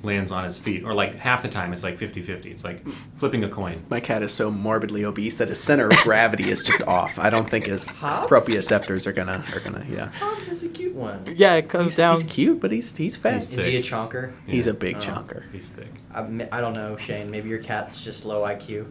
lands 0.01 0.31
on 0.31 0.45
his 0.45 0.57
feet, 0.57 0.83
or 0.85 0.93
like 0.93 1.15
half 1.15 1.41
the 1.41 1.49
time 1.49 1.73
it's 1.73 1.83
like 1.83 1.97
50-50. 1.97 2.45
It's 2.45 2.63
like 2.63 2.87
flipping 3.17 3.43
a 3.43 3.49
coin. 3.49 3.83
My 3.89 3.99
cat 3.99 4.23
is 4.23 4.31
so 4.31 4.49
morbidly 4.49 5.03
obese 5.03 5.37
that 5.37 5.49
his 5.49 5.59
center 5.61 5.87
of 5.87 5.97
gravity 5.97 6.49
is 6.49 6.63
just 6.63 6.81
off. 6.83 7.19
I 7.19 7.29
don't 7.29 7.49
think 7.49 7.65
his 7.65 7.91
Hobbs? 7.95 8.31
proprioceptors 8.31 9.05
are 9.07 9.11
gonna 9.11 9.43
are 9.53 9.59
gonna 9.59 9.85
yeah. 9.89 10.07
Hobbs 10.11 10.47
is 10.47 10.63
a 10.63 10.69
cute 10.69 10.95
one. 10.95 11.23
Yeah, 11.35 11.55
it 11.55 11.67
comes 11.69 11.91
He's, 11.91 11.97
down. 11.97 12.15
he's 12.21 12.23
cute, 12.31 12.59
but 12.61 12.71
he's 12.71 12.95
he's 12.95 13.15
fast. 13.15 13.51
Is 13.53 13.65
he 13.65 13.75
a 13.77 13.81
chonker? 13.83 14.31
He's 14.47 14.65
Yeah. 14.65 14.71
a 14.71 14.75
big 14.75 14.95
Oh. 14.97 14.99
chonker. 14.99 15.43
He's 15.51 15.67
thick. 15.69 15.91
I, 16.13 16.21
I 16.51 16.61
don't 16.61 16.73
know, 16.73 16.95
Shane. 16.97 17.29
Maybe 17.29 17.49
your 17.49 17.59
cat's 17.59 18.03
just 18.03 18.25
low 18.25 18.41
IQ. 18.43 18.87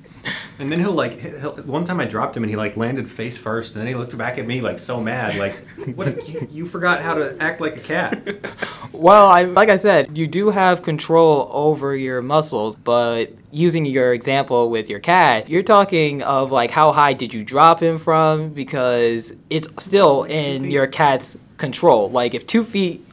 And 0.58 0.70
then 0.70 0.78
he'll 0.78 0.92
like 0.92 1.20
he'll, 1.20 1.56
one 1.56 1.84
time 1.84 2.00
I 2.00 2.04
dropped 2.04 2.36
him 2.36 2.44
and 2.44 2.50
he 2.50 2.56
like 2.56 2.76
landed 2.76 3.10
face 3.10 3.36
first 3.36 3.74
and 3.74 3.80
then 3.80 3.88
he 3.88 3.94
looked 3.94 4.16
back 4.16 4.38
at 4.38 4.46
me 4.46 4.60
like 4.60 4.78
so 4.78 5.00
mad 5.00 5.36
like 5.36 5.66
what 5.96 6.28
you, 6.28 6.46
you 6.50 6.66
forgot 6.66 7.02
how 7.02 7.14
to 7.14 7.36
act 7.40 7.60
like 7.60 7.76
a 7.76 7.80
cat. 7.80 8.22
Well, 8.92 9.26
I 9.26 9.42
like 9.42 9.70
I 9.70 9.76
said, 9.76 10.16
you 10.16 10.28
do 10.28 10.50
have 10.50 10.84
control 10.84 11.50
over 11.52 11.96
your 11.96 12.22
muscles, 12.22 12.76
but 12.76 13.32
using 13.50 13.84
your 13.84 14.14
example 14.14 14.70
with 14.70 14.88
your 14.88 15.00
cat, 15.00 15.48
you're 15.48 15.64
talking 15.64 16.22
of 16.22 16.52
like 16.52 16.70
how 16.70 16.92
high 16.92 17.12
did 17.12 17.34
you 17.34 17.44
drop 17.44 17.82
him 17.82 17.98
from 17.98 18.50
because 18.50 19.32
it's 19.50 19.66
still 19.82 20.22
in 20.22 20.70
your 20.70 20.86
cat's 20.86 21.36
control. 21.56 22.08
Like 22.08 22.34
if 22.34 22.46
2 22.46 22.62
feet 22.62 23.04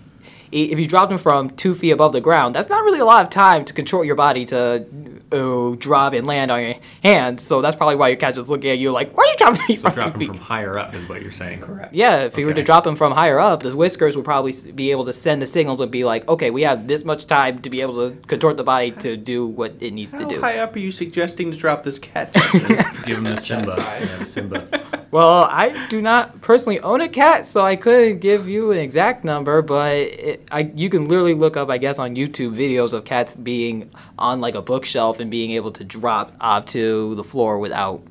if 0.51 0.80
you 0.80 0.86
dropped 0.86 1.12
him 1.12 1.18
from 1.18 1.50
2 1.50 1.74
feet 1.74 1.91
above 1.91 2.13
the 2.13 2.22
ground, 2.22 2.53
that's 2.53 2.70
not 2.70 2.84
really 2.84 3.00
a 3.00 3.06
lot 3.06 3.25
of 3.25 3.32
time 3.32 3.65
to 3.65 3.74
control 3.74 4.06
your 4.06 4.15
body 4.15 4.46
to 4.46 4.86
uh, 5.32 5.76
drop 5.78 6.14
and 6.14 6.26
land 6.28 6.52
on 6.52 6.62
your 6.62 6.76
hands. 7.04 7.42
So 7.44 7.62
that's 7.62 7.76
probably 7.76 7.96
why 7.96 8.10
your 8.10 8.18
cat's 8.18 8.38
just 8.38 8.50
looking 8.50 8.70
at 8.72 8.78
you 8.78 8.92
like, 8.92 9.16
why 9.16 9.24
are 9.24 9.32
you 9.32 9.38
dropping 9.38 9.62
me 9.70 9.76
So 9.78 9.90
from 9.90 9.94
drop 9.94 10.06
two 10.08 10.12
him 10.14 10.20
feet? 10.20 10.28
from 10.28 10.38
higher 10.38 10.78
up 10.78 10.94
is 10.94 11.08
what 11.08 11.22
you're 11.22 11.32
saying. 11.32 11.62
Correct. 11.62 11.94
Yeah, 11.94 12.22
if 12.26 12.38
you 12.38 12.46
were 12.46 12.54
to 12.54 12.64
drop 12.64 12.86
him 12.86 12.96
from 12.96 13.14
higher 13.14 13.40
up, 13.40 13.64
the 13.64 13.76
whiskers 13.76 14.16
would 14.16 14.26
probably 14.26 14.54
be 14.74 14.92
able 14.92 15.06
to 15.06 15.14
send 15.14 15.42
the 15.42 15.48
signals 15.48 15.82
and 15.82 15.92
be 15.92 16.04
like, 16.04 16.28
okay, 16.30 16.52
we 16.52 16.62
have 16.64 16.88
this 16.88 17.04
much 17.04 17.28
time 17.28 17.60
to 17.62 17.70
be 17.70 17.82
able 17.82 17.96
to 18.10 18.16
contort 18.28 18.58
the 18.58 18.64
body 18.64 18.92
to 18.92 19.18
do 19.18 19.46
what 19.48 19.74
it 19.80 19.92
needs 19.94 20.12
to 20.12 20.26
do. 20.26 20.36
How 20.36 20.42
high 20.42 20.60
up 20.60 20.76
are 20.76 20.80
you 20.80 20.92
suggesting 20.92 21.52
to 21.52 21.58
drop 21.58 21.84
this 21.84 22.00
cat, 22.00 22.34
Give 23.06 23.18
him 23.18 23.24
the 23.24 23.38
Simba. 23.40 23.76
Yeah, 23.78 24.18
the 24.18 24.26
Simba. 24.26 24.98
Well, 25.12 25.44
I 25.44 25.88
do 25.89 26.01
not 26.01 26.41
personally 26.41 26.80
own 26.80 27.01
a 27.01 27.10
cat, 27.10 27.46
so 27.46 27.62
I 27.62 27.75
couldn't 27.75 28.20
give 28.20 28.48
you 28.48 28.72
an 28.72 28.77
exact 28.77 29.25
number, 29.25 29.62
but 29.62 29.96
it, 29.98 30.48
I, 30.50 30.72
you 30.74 30.89
can 30.89 31.03
literally 31.03 31.34
look 31.34 31.58
up, 31.58 31.70
I 31.70 31.77
guess, 31.77 32.00
on 32.00 32.15
YouTube 32.15 32.56
videos 32.56 32.94
of 32.94 33.03
cats 33.03 33.36
being 33.36 33.91
on 34.18 34.39
like 34.39 34.56
a 34.56 34.62
bookshelf 34.62 35.20
and 35.20 35.30
being 35.30 35.51
able 35.51 35.72
to 35.74 35.84
drop 35.84 36.34
up 36.39 36.65
to 36.68 37.13
the 37.15 37.25
floor 37.25 37.60
without, 37.60 38.01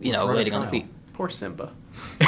you 0.00 0.12
know, 0.12 0.26
run 0.26 0.30
a 0.30 0.36
landing 0.36 0.54
on 0.54 0.62
the 0.62 0.70
feet. 0.70 0.86
Poor 1.12 1.28
Simba. 1.28 1.72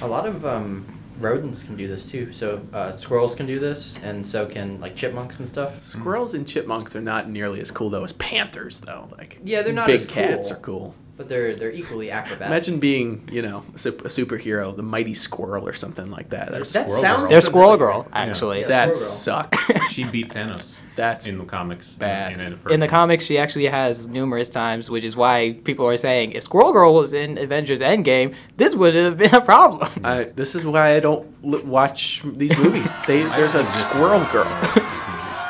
A 0.00 0.06
lot 0.06 0.26
of 0.26 0.46
um, 0.46 0.86
rodents 1.20 1.62
can 1.62 1.76
do 1.76 1.86
this 1.86 2.04
too. 2.04 2.32
So 2.32 2.66
uh, 2.72 2.92
squirrels 2.92 3.34
can 3.34 3.46
do 3.46 3.58
this, 3.58 3.98
and 4.02 4.26
so 4.26 4.46
can 4.46 4.80
like 4.80 4.96
chipmunks 4.96 5.38
and 5.38 5.48
stuff. 5.48 5.82
Squirrels 5.82 6.34
and 6.34 6.46
chipmunks 6.46 6.96
are 6.96 7.00
not 7.00 7.28
nearly 7.28 7.60
as 7.60 7.70
cool 7.70 7.90
though 7.90 8.04
as 8.04 8.12
panthers 8.12 8.80
though. 8.80 9.08
Like 9.16 9.38
Yeah, 9.44 9.62
they're 9.62 9.72
not 9.72 9.90
as 9.90 10.06
big 10.06 10.08
as 10.08 10.14
cats 10.14 10.48
cool. 10.48 10.56
are 10.56 10.60
cool. 10.60 10.94
But 11.22 11.28
they're 11.28 11.54
they're 11.54 11.70
equally 11.70 12.10
acrobatic. 12.10 12.48
Imagine 12.48 12.80
being, 12.80 13.28
you 13.30 13.42
know, 13.42 13.62
a, 13.72 13.78
sup- 13.78 14.00
a 14.00 14.08
superhero, 14.08 14.74
the 14.74 14.82
mighty 14.82 15.14
squirrel 15.14 15.68
or 15.68 15.72
something 15.72 16.10
like 16.10 16.30
that. 16.30 16.50
That's, 16.50 16.72
that 16.72 16.86
Squirrel 16.86 17.00
sounds. 17.00 17.20
Girl. 17.20 17.28
They're 17.28 17.40
Squirrel. 17.40 17.76
Girl, 17.76 18.08
actually. 18.12 18.60
Yeah. 18.62 18.66
that 18.68 18.94
Squirrel 18.96 19.12
sucks. 19.12 19.70
She 19.92 20.02
beat 20.02 20.30
Thanos. 20.30 20.72
That's 20.96 21.26
in 21.28 21.38
the 21.38 21.44
comics. 21.44 21.90
bad. 21.92 22.32
In, 22.32 22.40
in, 22.40 22.58
In 22.72 22.80
the 22.80 22.88
comics, 22.88 23.24
she 23.24 23.38
actually 23.38 23.66
has 23.66 24.04
numerous 24.06 24.50
times, 24.50 24.90
which 24.90 25.04
is 25.04 25.14
why 25.14 25.56
people 25.64 25.86
are 25.86 25.96
saying 25.96 26.32
if 26.32 26.42
Squirrel 26.42 26.72
Girl 26.72 26.92
was 26.94 27.12
in 27.12 27.38
Avengers 27.38 27.80
Endgame, 27.80 28.34
this 28.56 28.74
would 28.74 28.94
have 28.96 29.16
been 29.16 29.32
a 29.34 29.40
problem. 29.40 29.88
I, 30.04 30.24
this 30.24 30.54
is 30.56 30.66
why 30.66 30.96
I 30.96 31.00
don't 31.00 31.32
l- 31.44 31.62
watch 31.62 32.22
these 32.24 32.58
movies. 32.58 32.98
They, 33.06 33.22
there's 33.36 33.54
a 33.54 33.64
squirrel 33.64 34.26
girl. 34.32 34.44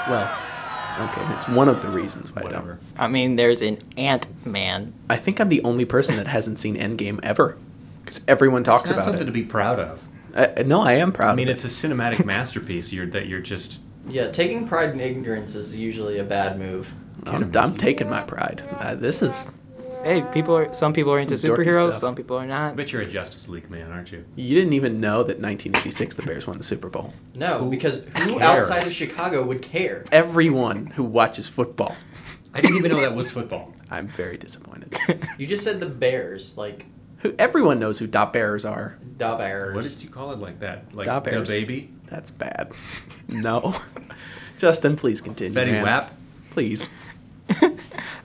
Well, 0.08 0.38
okay, 1.00 1.34
it's 1.34 1.48
one 1.48 1.68
of 1.68 1.82
the 1.82 1.88
reasons 1.88 2.34
why 2.34 2.42
I 2.42 2.44
Whatever. 2.44 2.72
don't. 2.74 2.80
I 3.04 3.08
mean, 3.08 3.36
there's 3.36 3.62
an 3.62 3.82
Ant 3.96 4.26
Man. 4.46 4.92
I 5.08 5.16
think 5.16 5.40
I'm 5.40 5.48
the 5.48 5.62
only 5.62 5.84
person 5.84 6.16
that 6.16 6.26
hasn't 6.26 6.58
seen 6.58 6.76
Endgame 6.76 7.20
ever, 7.22 7.56
because 8.04 8.20
everyone 8.28 8.64
talks 8.64 8.82
It's 8.82 8.90
not 8.90 8.96
about 8.96 9.04
something 9.04 9.22
it. 9.22 9.26
to 9.26 9.32
be 9.32 9.42
proud 9.44 9.78
of. 9.80 10.02
I, 10.34 10.62
no, 10.62 10.80
I 10.80 10.92
am 10.94 11.12
proud. 11.12 11.32
I 11.32 11.34
mean, 11.34 11.48
of 11.48 11.54
it's 11.54 11.64
a 11.64 11.68
cinematic 11.68 12.24
masterpiece. 12.26 12.92
You're 12.92 13.06
that 13.06 13.26
you're 13.26 13.40
just. 13.40 13.80
Yeah, 14.08 14.30
taking 14.30 14.66
pride 14.66 14.90
in 14.90 15.00
ignorance 15.00 15.54
is 15.54 15.74
usually 15.74 16.18
a 16.18 16.24
bad 16.24 16.58
move. 16.58 16.92
I'm, 17.24 17.54
I'm 17.56 17.76
taking 17.76 18.08
my 18.10 18.22
pride. 18.22 18.62
Uh, 18.78 18.94
this 18.94 19.22
is. 19.22 19.50
Hey, 20.04 20.22
people 20.32 20.56
are. 20.56 20.72
Some 20.74 20.92
people 20.92 21.12
are 21.14 21.20
into 21.20 21.38
Some 21.38 21.50
dorky 21.50 21.58
superheroes. 21.64 21.90
stuff. 21.90 22.00
Some 22.00 22.14
people 22.16 22.36
are 22.36 22.46
not. 22.46 22.74
But 22.74 22.92
you're 22.92 23.02
a 23.02 23.06
Justice 23.06 23.48
League 23.48 23.70
man, 23.70 23.92
aren't 23.92 24.10
you? 24.10 24.24
You 24.34 24.56
didn't 24.56 24.72
even 24.72 25.00
know 25.00 25.18
that 25.18 25.38
1986 25.38 26.16
the 26.16 26.22
Bears 26.22 26.44
won 26.46 26.58
the 26.58 26.64
Super 26.64 26.88
Bowl. 26.88 27.14
No, 27.36 27.58
Who 27.58 27.70
because 27.70 28.02
who 28.18 28.38
cares? 28.38 28.64
outside 28.64 28.84
of 28.86 28.92
Chicago 28.92 29.44
would 29.44 29.62
care? 29.62 30.04
Everyone 30.10 30.86
who 30.86 31.04
watches 31.04 31.48
football, 31.48 31.94
I 32.52 32.60
didn't 32.60 32.78
even 32.78 32.90
know 32.90 33.00
that 33.00 33.14
was 33.14 33.30
football. 33.30 33.72
I'm 33.90 34.08
very 34.08 34.36
disappointed. 34.36 34.96
You 35.38 35.46
just 35.46 35.62
said 35.64 35.78
the 35.80 35.86
Bears, 35.86 36.56
like 36.58 36.86
who 37.18 37.32
everyone 37.38 37.78
knows 37.78 37.98
who 38.00 38.08
dot 38.08 38.32
bears 38.32 38.64
are. 38.64 38.98
da 39.18 39.38
Bears. 39.38 39.74
What 39.76 39.84
did 39.84 40.02
you 40.02 40.08
call 40.10 40.32
it 40.32 40.40
like 40.40 40.58
that? 40.60 40.92
Like 40.94 41.06
Da 41.06 41.20
the 41.20 41.30
Bears. 41.30 41.48
baby? 41.48 41.92
That's 42.06 42.30
bad. 42.32 42.72
No, 43.28 43.76
Justin, 44.58 44.96
please 44.96 45.20
continue. 45.20 45.54
Betty 45.54 45.70
man. 45.70 45.84
Wap? 45.84 46.12
Please. 46.50 46.88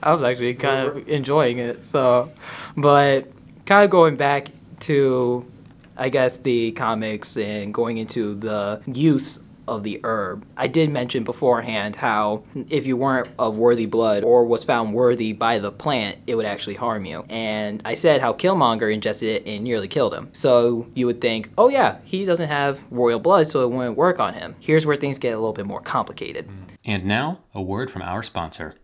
I 0.02 0.14
was 0.14 0.22
actually 0.22 0.54
kind 0.54 0.88
of 0.88 1.08
enjoying 1.08 1.58
it. 1.58 1.84
So, 1.84 2.30
but 2.76 3.28
kind 3.66 3.84
of 3.84 3.90
going 3.90 4.16
back 4.16 4.48
to, 4.80 5.50
I 5.96 6.08
guess, 6.08 6.38
the 6.38 6.72
comics 6.72 7.36
and 7.36 7.74
going 7.74 7.98
into 7.98 8.34
the 8.34 8.82
use 8.86 9.40
of 9.68 9.82
the 9.82 10.00
herb. 10.02 10.46
I 10.56 10.66
did 10.66 10.90
mention 10.90 11.24
beforehand 11.24 11.96
how 11.96 12.44
if 12.70 12.86
you 12.86 12.96
weren't 12.96 13.28
of 13.38 13.58
worthy 13.58 13.86
blood 13.86 14.24
or 14.24 14.44
was 14.46 14.64
found 14.64 14.94
worthy 14.94 15.32
by 15.32 15.58
the 15.58 15.70
plant, 15.70 16.18
it 16.26 16.34
would 16.34 16.46
actually 16.46 16.74
harm 16.74 17.04
you. 17.04 17.24
And 17.28 17.82
I 17.84 17.94
said 17.94 18.20
how 18.20 18.32
Killmonger 18.32 18.92
ingested 18.92 19.28
it 19.28 19.46
and 19.46 19.62
nearly 19.62 19.86
killed 19.86 20.14
him. 20.14 20.30
So 20.32 20.86
you 20.94 21.06
would 21.06 21.20
think, 21.20 21.50
oh 21.58 21.68
yeah, 21.68 21.98
he 22.04 22.24
doesn't 22.24 22.48
have 22.48 22.80
royal 22.90 23.20
blood, 23.20 23.48
so 23.48 23.62
it 23.62 23.70
wouldn't 23.70 23.96
work 23.96 24.18
on 24.18 24.34
him. 24.34 24.56
Here's 24.58 24.86
where 24.86 24.96
things 24.96 25.18
get 25.18 25.34
a 25.34 25.38
little 25.38 25.52
bit 25.52 25.66
more 25.66 25.82
complicated. 25.82 26.48
And 26.84 27.04
now, 27.04 27.42
a 27.54 27.60
word 27.60 27.90
from 27.90 28.02
our 28.02 28.22
sponsor. 28.22 28.76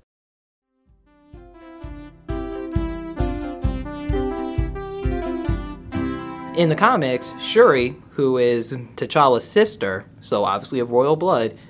In 6.57 6.69
the 6.69 6.77
comics, 6.77 7.33
Shuri, 7.41 7.97
who 8.11 8.39
is 8.39 8.73
T'Challa's 8.95 9.43
sister, 9.43 10.07
so 10.21 10.45
obviously 10.45 10.79
of 10.79 10.93
royal 10.93 11.17
blood, 11.17 11.61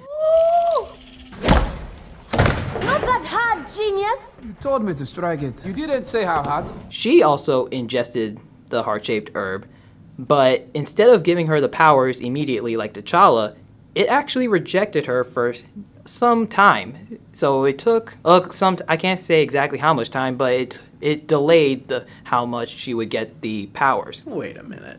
Not 1.42 3.00
that 3.00 3.24
hard, 3.26 3.66
genius! 3.66 4.40
You 4.42 4.54
told 4.60 4.84
me 4.84 4.92
to 4.92 5.06
strike 5.06 5.40
it. 5.40 5.64
You 5.64 5.72
didn't 5.72 6.04
say 6.06 6.24
how 6.24 6.42
hot. 6.42 6.70
she 6.90 7.22
also 7.22 7.64
ingested 7.66 8.38
the 8.68 8.82
heart-shaped 8.82 9.30
herb, 9.34 9.66
but 10.18 10.68
instead 10.74 11.08
of 11.08 11.22
giving 11.22 11.46
her 11.46 11.62
the 11.62 11.68
powers 11.70 12.20
immediately 12.20 12.76
like 12.76 12.92
T'Challa, 12.92 13.56
it 13.94 14.08
actually 14.08 14.48
rejected 14.48 15.06
her 15.06 15.24
for 15.24 15.54
some 16.04 16.46
time. 16.46 17.18
So 17.32 17.64
it 17.64 17.78
took 17.78 18.18
uh, 18.24 18.50
some. 18.50 18.76
I 18.86 18.98
can't 18.98 19.18
say 19.18 19.40
exactly 19.40 19.78
how 19.78 19.94
much 19.94 20.10
time, 20.10 20.36
but 20.36 20.52
it 20.52 20.80
it 21.04 21.28
delayed 21.28 21.88
the 21.88 22.06
how 22.24 22.46
much 22.46 22.70
she 22.70 22.94
would 22.94 23.10
get 23.10 23.42
the 23.42 23.66
powers. 23.66 24.24
Wait 24.24 24.56
a 24.56 24.62
minute. 24.62 24.98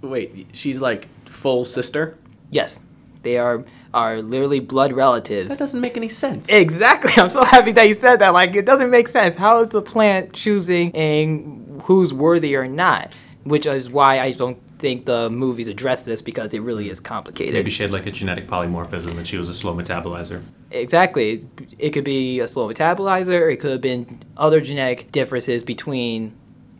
Wait, 0.00 0.46
she's 0.52 0.80
like 0.80 1.08
full 1.26 1.64
sister? 1.64 2.16
Yes, 2.50 2.80
they 3.22 3.36
are 3.36 3.64
are 3.92 4.22
literally 4.22 4.60
blood 4.60 4.92
relatives. 4.92 5.48
That 5.48 5.58
doesn't 5.58 5.80
make 5.80 5.96
any 5.96 6.08
sense. 6.08 6.48
Exactly. 6.48 7.12
I'm 7.16 7.28
so 7.28 7.44
happy 7.44 7.72
that 7.72 7.88
you 7.88 7.96
said 7.96 8.20
that. 8.20 8.32
Like, 8.32 8.54
it 8.54 8.64
doesn't 8.64 8.88
make 8.88 9.08
sense. 9.08 9.34
How 9.34 9.58
is 9.60 9.70
the 9.70 9.82
plant 9.82 10.32
choosing 10.32 10.94
and 10.94 11.82
who's 11.84 12.14
worthy 12.14 12.54
or 12.54 12.68
not? 12.68 13.12
Which 13.42 13.66
is 13.66 13.90
why 13.90 14.20
I 14.20 14.30
don't 14.30 14.58
think 14.80 15.04
the 15.04 15.30
movies 15.30 15.68
address 15.68 16.04
this 16.04 16.22
because 16.22 16.52
it 16.54 16.60
really 16.62 16.90
is 16.90 17.00
complicated. 17.00 17.54
Maybe 17.54 17.70
she 17.70 17.82
had 17.82 17.92
like 17.92 18.06
a 18.06 18.10
genetic 18.10 18.46
polymorphism 18.46 19.16
and 19.16 19.26
she 19.26 19.36
was 19.36 19.48
a 19.48 19.54
slow 19.54 19.74
metabolizer. 19.74 20.42
Exactly. 20.70 21.46
It 21.78 21.90
could 21.90 22.04
be 22.04 22.40
a 22.40 22.48
slow 22.48 22.68
metabolizer. 22.68 23.52
It 23.52 23.56
could 23.56 23.72
have 23.72 23.80
been 23.80 24.22
other 24.36 24.60
genetic 24.60 25.12
differences 25.12 25.62
between 25.62 26.34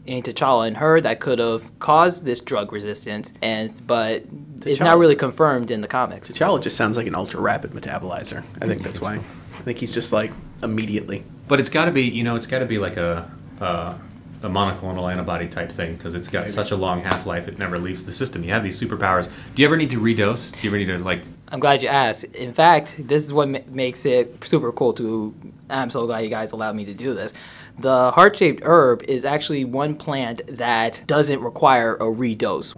in 0.07 0.23
T'Challa 0.23 0.67
and 0.67 0.77
her 0.79 1.01
that 1.01 1.21
could 1.21 1.39
have 1.39 1.79
caused 1.79 2.25
this 2.25 2.41
drug 2.41 2.73
resistance. 2.73 3.33
And 3.43 3.81
but 3.87 4.25
it's 4.65 4.81
not 4.81 4.99
really 4.99 5.17
confirmed 5.17 5.71
in 5.71 5.81
the 5.81 5.89
comics. 5.89 6.31
T'Challa 6.31 6.63
just 6.63 6.77
sounds 6.77 6.97
like 6.97 7.07
an 7.07 7.15
ultra 7.15 7.41
rapid 7.41 7.73
metabolizer. 7.73 8.43
I 8.61 8.67
think 8.67 8.83
that's 8.83 9.01
why. 9.01 9.17
I 9.17 9.63
think 9.63 9.79
he's 9.79 9.93
just 9.93 10.13
like 10.13 10.33
immediately. 10.63 11.25
But 11.49 11.61
it's 11.61 11.71
got 11.71 11.87
to 11.87 11.91
be, 11.91 12.05
you 12.05 12.25
know, 12.25 12.37
it's 12.37 12.47
got 12.47 12.61
to 12.61 12.67
be 12.67 12.79
like 12.79 12.97
a 12.97 13.31
uh, 13.61 13.95
a 14.43 14.49
monoclonal 14.49 15.11
antibody 15.11 15.49
type 15.49 15.71
thing 15.71 15.97
because 15.97 16.15
it's 16.15 16.29
got 16.29 16.51
such 16.51 16.71
a 16.71 16.77
long 16.77 17.03
half 17.03 17.27
life. 17.27 17.49
It 17.49 17.59
never 17.59 17.79
leaves 17.79 18.05
the 18.05 18.13
system. 18.13 18.43
You 18.43 18.53
have 18.53 18.63
these 18.63 18.81
superpowers. 18.81 19.31
Do 19.55 19.63
you 19.63 19.69
ever 19.69 19.77
need 19.77 19.91
to 19.91 20.01
redose? 20.01 20.53
Do 20.53 20.59
you 20.63 20.71
ever 20.71 20.79
need 20.79 20.87
to 20.87 20.99
like? 20.99 21.23
I'm 21.49 21.61
glad 21.61 21.83
you 21.83 21.89
asked. 21.89 22.25
In 22.25 22.53
fact, 22.53 22.97
this 22.99 23.25
is 23.25 23.33
what 23.33 23.49
ma- 23.49 23.59
makes 23.69 24.07
it 24.07 24.43
super 24.45 24.73
cool 24.73 24.93
to. 24.95 25.35
I'm 25.69 25.91
so 25.91 26.07
glad 26.07 26.21
you 26.21 26.31
guys 26.31 26.53
allowed 26.53 26.77
me 26.77 26.85
to 26.85 26.95
do 26.95 27.15
this. 27.15 27.33
The 27.79 28.11
heart 28.13 28.37
shaped 28.37 28.63
herb 28.65 29.03
is 29.05 29.25
actually 29.25 29.65
one 29.65 29.95
plant 29.95 30.43
that 30.59 31.03
doesn't 31.07 31.41
require 31.41 31.95
a 31.95 32.05
redose. 32.05 32.77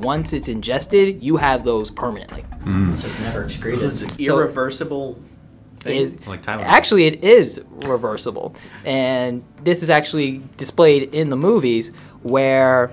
Once 0.00 0.32
it's 0.32 0.48
ingested, 0.48 1.22
you 1.22 1.36
have 1.36 1.64
those 1.64 1.90
permanently. 1.90 2.44
Mm. 2.64 2.98
So 2.98 3.08
it's 3.08 3.20
never 3.20 3.44
excreted. 3.44 3.82
It's 3.82 4.02
an 4.02 4.10
irreversible 4.18 5.14
thing. 5.14 5.29
Is- 5.86 6.14
Like 6.26 6.42
Tylenol. 6.42 6.62
actually, 6.64 7.06
it 7.06 7.24
is 7.24 7.60
reversible, 7.86 8.54
and 8.84 9.42
this 9.64 9.82
is 9.82 9.88
actually 9.90 10.42
displayed 10.56 11.14
in 11.14 11.30
the 11.30 11.36
movies 11.36 11.90
where 12.22 12.90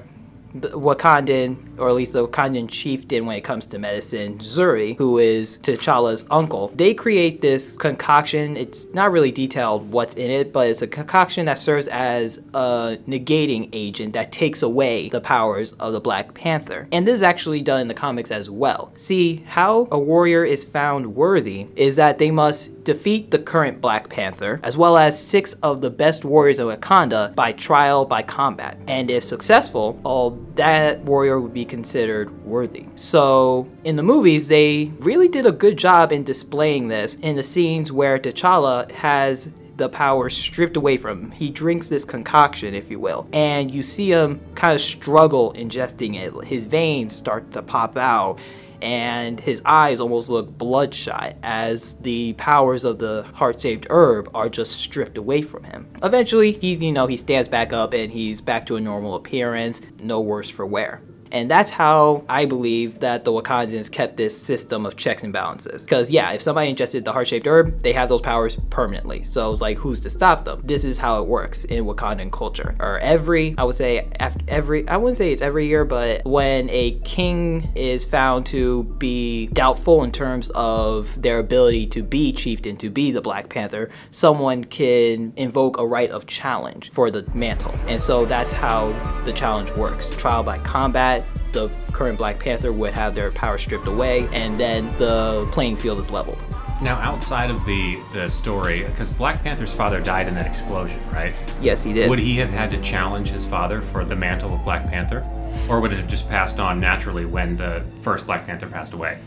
the 0.56 0.70
Wakandan, 0.70 1.58
or 1.77 1.89
at 1.89 1.96
least 1.96 2.13
the 2.13 2.27
Wakandan 2.27 2.69
chieftain 2.69 3.25
when 3.25 3.38
it 3.38 3.41
comes 3.41 3.65
to 3.67 3.79
medicine, 3.79 4.38
Zuri, 4.39 4.98
who 4.98 5.17
is 5.17 5.57
T'Challa's 5.60 6.25
uncle, 6.29 6.72
they 6.75 6.93
create 6.93 7.41
this 7.41 7.74
concoction. 7.74 8.57
It's 8.57 8.86
not 8.93 9.12
really 9.12 9.31
detailed 9.31 9.91
what's 9.91 10.13
in 10.15 10.31
it, 10.31 10.53
but 10.53 10.67
it's 10.67 10.81
a 10.81 10.88
concoction 10.88 11.46
that 11.46 11.60
serves 11.60 11.88
as 11.88 12.38
a 12.53 12.98
negating 13.07 13.69
agent 13.74 14.13
that 14.13 14.31
takes 14.31 14.62
away 14.62 15.10
the 15.10 15.22
powers 15.22 15.74
of 15.74 15.93
the 15.93 16.00
Black 16.00 16.34
Panther. 16.34 16.88
And 16.91 17.07
this 17.07 17.15
is 17.15 17.24
actually 17.24 17.62
done 17.62 17.81
in 17.81 17.88
the 17.88 17.93
comics 17.93 18.31
as 18.31 18.50
well. 18.50 18.91
See, 18.96 19.43
how 19.48 19.88
a 19.91 20.00
warrior 20.00 20.43
is 20.43 20.63
found 20.63 21.15
worthy 21.15 21.67
is 21.75 21.96
that 21.98 22.17
they 22.17 22.31
must 22.31 22.84
defeat 22.84 23.31
the 23.31 23.39
current 23.39 23.81
Black 23.81 24.07
Panther, 24.07 24.62
as 24.63 24.77
well 24.77 24.96
as 24.96 25.22
six 25.22 25.53
of 25.55 25.81
the 25.81 25.89
best 25.89 26.24
warriors 26.24 26.57
of 26.57 26.69
Wakanda 26.69 27.36
by 27.36 27.51
trial 27.51 28.05
by 28.05 28.22
combat. 28.22 28.77
And 28.88 29.12
if 29.12 29.25
successful, 29.25 30.00
all 30.05 30.31
that 30.55 31.01
warrior 31.01 31.41
would 31.41 31.53
be 31.53 31.65
considered 31.68 32.44
worthy. 32.46 32.86
So, 32.96 33.70
in 33.84 33.96
the 33.96 34.04
movies, 34.04 34.48
they 34.48 34.92
really 35.00 35.28
did 35.28 35.46
a 35.46 35.52
good 35.52 35.78
job 35.78 36.12
in 36.12 36.24
displaying 36.24 36.88
this 36.88 37.16
in 37.16 37.36
the 37.36 37.44
scenes 37.44 37.92
where 37.92 38.18
T'Challa 38.18 38.92
has 38.92 39.52
the 39.78 39.90
power 39.90 40.30
stripped 40.30 40.76
away 40.76 40.98
from 40.98 41.26
him. 41.26 41.32
He 41.32 41.50
drinks 41.50 41.88
this 41.88 42.04
concoction, 42.04 42.74
if 42.74 42.90
you 42.90 43.00
will, 43.00 43.28
and 43.32 43.70
you 43.70 43.84
see 43.84 44.12
him 44.12 44.42
kind 44.56 44.74
of 44.74 44.82
struggle 44.82 45.54
ingesting 45.54 46.16
it. 46.16 46.48
His 46.48 46.66
veins 46.66 47.16
start 47.16 47.52
to 47.54 47.62
pop 47.62 47.96
out 47.96 48.40
and 48.82 49.40
his 49.40 49.62
eyes 49.66 50.00
almost 50.00 50.30
look 50.30 50.56
bloodshot 50.58 51.36
as 51.44 51.96
the 51.96 52.34
powers 52.34 52.84
of 52.84 53.00
the 53.00 53.24
heart-shaped 53.34 53.88
herb 53.90 54.30
are 54.36 54.50
just 54.50 54.74
stripped 54.74 55.18
away 55.18 55.42
from 55.42 55.64
him. 55.64 55.88
Eventually, 56.04 56.54
he's 56.54 56.82
you 56.82 56.92
know, 56.92 57.08
he 57.08 57.18
stands 57.18 57.48
back 57.48 57.74
up 57.74 57.94
and 57.94 58.12
he's 58.12 58.42
back 58.42 58.66
to 58.68 58.76
a 58.76 58.82
normal 58.82 59.16
appearance, 59.16 59.82
no 60.00 60.22
worse 60.22 60.50
for 60.50 60.66
wear. 60.66 61.02
And 61.31 61.50
that's 61.50 61.72
how 61.72 62.24
I 62.29 62.46
believe 62.46 63.00
that 63.00 63.25
the 63.25 63.31
Wakandans 63.31 63.91
kept 63.91 64.17
this 64.17 64.39
system 64.39 64.86
of 64.86 64.96
checks 64.96 65.24
and 65.24 65.34
balances. 65.34 65.84
Because, 65.84 66.12
yeah, 66.12 66.31
if 66.31 66.41
somebody 66.41 66.69
ingested 66.69 67.05
the 67.05 67.13
heart 67.13 67.27
shaped 67.27 67.48
herb, 67.48 67.81
they 67.81 67.93
have 67.93 68.10
those 68.10 68.22
powers 68.22 68.57
permanently. 68.69 69.24
So 69.25 69.51
it's 69.51 69.62
like, 69.62 69.77
who's 69.77 70.01
to 70.01 70.10
stop 70.10 70.46
them? 70.46 70.62
This 70.63 70.84
is 70.84 70.98
how 70.98 71.22
it 71.22 71.27
works 71.27 71.63
in 71.65 71.86
Wakandan 71.86 72.31
culture. 72.31 72.75
Or 72.79 73.00
every, 73.00 73.55
I 73.57 73.63
would 73.63 73.75
say, 73.75 74.07
after 74.19 74.43
every, 74.48 74.88
I 74.88 74.98
wouldn't 74.98 75.17
say 75.17 75.31
it's 75.31 75.41
every 75.41 75.67
year, 75.67 75.86
but 75.86 76.25
when 76.25 76.69
a 76.69 76.91
king 77.00 77.72
is 77.75 78.05
found 78.05 78.46
to 78.48 78.84
be 78.84 79.48
doubtful 79.48 80.03
in 80.03 80.12
terms 80.12 80.50
of 80.55 81.22
their 81.22 81.39
ability 81.39 81.88
to 81.88 82.03
be 82.03 82.31
chieftain, 82.31 82.77
to 82.77 82.89
be 82.89 83.12
the 83.12 83.22
Black 83.22 83.50
Panther, 83.50 83.89
someone 84.12 84.63
can 84.63 85.34
invoke 85.36 85.79
a 85.79 85.86
right 85.86 86.12
of 86.12 86.25
challenge 86.27 86.91
for 86.91 87.12
the 87.12 87.25
mantle. 87.34 87.74
And 87.88 88.01
so 88.01 88.25
that's 88.25 88.53
how 88.53 88.88
the 89.24 89.34
challenge 89.34 89.72
works 89.72 90.10
trial 90.10 90.43
by 90.43 90.60
combat 90.60 91.17
the 91.52 91.70
current 91.92 92.18
Black 92.18 92.40
Panther 92.40 92.72
would 92.72 92.94
have 92.94 93.16
their 93.16 93.32
power 93.32 93.58
stripped 93.58 93.88
away, 93.88 94.28
and 94.34 94.58
then 94.58 94.90
the 94.98 95.48
playing 95.52 95.78
field 95.78 96.00
is 96.00 96.12
leveled. 96.12 96.44
Now, 96.82 96.96
outside 96.96 97.50
of 97.50 97.66
the 97.66 98.00
the 98.14 98.30
story, 98.30 98.84
because 98.84 99.12
Black 99.12 99.42
Panther's 99.42 99.74
father 99.74 100.00
died 100.00 100.28
in 100.28 100.36
that 100.36 100.46
explosion, 100.46 101.02
right? 101.12 101.34
Yes, 101.60 101.82
he 101.82 101.92
did. 101.92 102.08
Would 102.10 102.20
he 102.20 102.38
have 102.38 102.52
had 102.52 102.70
to 102.72 102.82
challenge 102.82 103.30
his 103.30 103.46
father 103.46 103.82
for 103.82 104.06
the 104.06 104.16
mantle 104.16 104.54
of 104.54 104.64
Black 104.64 104.88
Panther, 104.88 105.26
or 105.68 105.80
would 105.80 105.92
it 105.92 105.98
have 105.98 106.08
just 106.08 106.30
passed 106.30 106.60
on 106.60 106.80
naturally 106.80 107.26
when 107.26 107.58
the 107.58 107.84
first 108.02 108.28
Black 108.28 108.46
Panther 108.46 108.68
passed 108.68 108.94
away? 108.94 109.18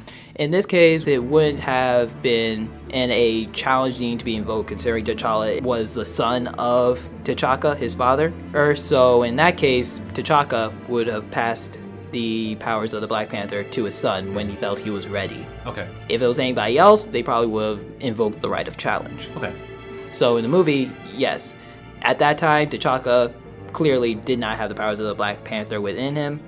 In 0.40 0.50
this 0.50 0.64
case, 0.64 1.06
it 1.06 1.22
wouldn't 1.22 1.58
have 1.58 2.22
been 2.22 2.72
in 2.88 3.10
a 3.10 3.44
challenging 3.48 4.16
to 4.16 4.24
be 4.24 4.36
invoked, 4.36 4.68
considering 4.68 5.04
T'Challa 5.04 5.60
was 5.60 5.92
the 5.92 6.04
son 6.06 6.46
of 6.54 7.06
T'Chaka, 7.24 7.76
his 7.76 7.94
father. 7.94 8.32
Or 8.54 8.74
so 8.74 9.22
in 9.22 9.36
that 9.36 9.58
case, 9.58 10.00
T'Chaka 10.14 10.72
would 10.88 11.08
have 11.08 11.30
passed 11.30 11.78
the 12.10 12.54
powers 12.54 12.94
of 12.94 13.02
the 13.02 13.06
Black 13.06 13.28
Panther 13.28 13.64
to 13.64 13.84
his 13.84 13.94
son 13.94 14.32
when 14.32 14.48
he 14.48 14.56
felt 14.56 14.78
he 14.78 14.88
was 14.88 15.08
ready. 15.08 15.46
Okay. 15.66 15.86
If 16.08 16.22
it 16.22 16.26
was 16.26 16.38
anybody 16.38 16.78
else, 16.78 17.04
they 17.04 17.22
probably 17.22 17.48
would 17.48 17.78
have 17.78 17.86
invoked 18.00 18.40
the 18.40 18.48
right 18.48 18.66
of 18.66 18.78
challenge. 18.78 19.28
Okay. 19.36 19.54
So 20.12 20.38
in 20.38 20.42
the 20.42 20.48
movie, 20.48 20.90
yes. 21.12 21.52
At 22.00 22.18
that 22.20 22.38
time, 22.38 22.70
T'Chaka 22.70 23.34
clearly 23.74 24.14
did 24.14 24.38
not 24.38 24.56
have 24.56 24.70
the 24.70 24.74
powers 24.74 25.00
of 25.00 25.06
the 25.06 25.14
Black 25.14 25.44
Panther 25.44 25.82
within 25.82 26.16
him. 26.16 26.40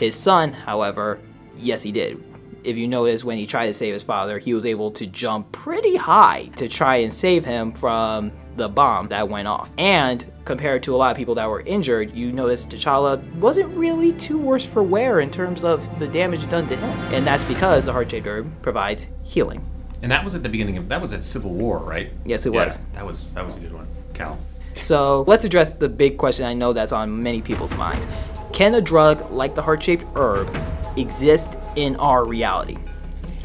His 0.00 0.16
son, 0.16 0.52
however, 0.52 1.20
yes, 1.56 1.84
he 1.84 1.92
did. 1.92 2.20
If 2.66 2.76
you 2.76 2.88
notice, 2.88 3.22
when 3.22 3.38
he 3.38 3.46
tried 3.46 3.68
to 3.68 3.74
save 3.74 3.94
his 3.94 4.02
father, 4.02 4.40
he 4.40 4.52
was 4.52 4.66
able 4.66 4.90
to 4.90 5.06
jump 5.06 5.52
pretty 5.52 5.94
high 5.94 6.50
to 6.56 6.66
try 6.66 6.96
and 6.96 7.14
save 7.14 7.44
him 7.44 7.70
from 7.70 8.32
the 8.56 8.68
bomb 8.68 9.06
that 9.08 9.28
went 9.28 9.46
off. 9.46 9.70
And 9.78 10.26
compared 10.44 10.82
to 10.82 10.94
a 10.94 10.96
lot 10.96 11.12
of 11.12 11.16
people 11.16 11.36
that 11.36 11.48
were 11.48 11.60
injured, 11.60 12.12
you 12.16 12.32
notice 12.32 12.66
T'Challa 12.66 13.22
wasn't 13.36 13.72
really 13.76 14.12
too 14.12 14.36
worse 14.36 14.66
for 14.66 14.82
wear 14.82 15.20
in 15.20 15.30
terms 15.30 15.62
of 15.62 16.00
the 16.00 16.08
damage 16.08 16.48
done 16.48 16.66
to 16.66 16.74
him. 16.74 16.90
And 17.14 17.24
that's 17.24 17.44
because 17.44 17.84
the 17.84 17.92
heart-shaped 17.92 18.26
herb 18.26 18.50
provides 18.62 19.06
healing. 19.22 19.64
And 20.02 20.10
that 20.10 20.24
was 20.24 20.34
at 20.34 20.42
the 20.42 20.48
beginning 20.48 20.76
of 20.76 20.88
that 20.88 21.00
was 21.00 21.12
at 21.12 21.22
Civil 21.22 21.52
War, 21.52 21.78
right? 21.78 22.10
Yes, 22.24 22.46
it 22.46 22.52
Yeah, 22.52 22.64
was. 22.64 22.78
That 22.94 23.06
was 23.06 23.32
that 23.34 23.44
was 23.44 23.56
a 23.58 23.60
good 23.60 23.74
one, 23.74 23.86
Cal. 24.12 24.40
So 24.82 25.22
let's 25.28 25.44
address 25.44 25.72
the 25.72 25.88
big 25.88 26.18
question 26.18 26.44
I 26.44 26.52
know 26.52 26.72
that's 26.72 26.92
on 26.92 27.22
many 27.22 27.42
people's 27.42 27.72
minds. 27.74 28.08
Can 28.52 28.74
a 28.74 28.80
drug 28.80 29.30
like 29.30 29.54
the 29.54 29.62
heart 29.62 29.84
shaped 29.84 30.04
herb 30.16 30.48
exist 30.96 31.56
in 31.76 31.96
our 31.96 32.24
reality? 32.24 32.78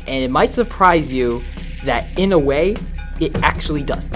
And 0.08 0.24
it 0.24 0.31
might 0.31 0.50
surprise 0.50 1.12
you 1.12 1.41
that, 1.84 2.08
in 2.17 2.31
a 2.31 2.39
way, 2.39 2.75
it 3.20 3.36
actually 3.43 3.84
does. 3.84 4.10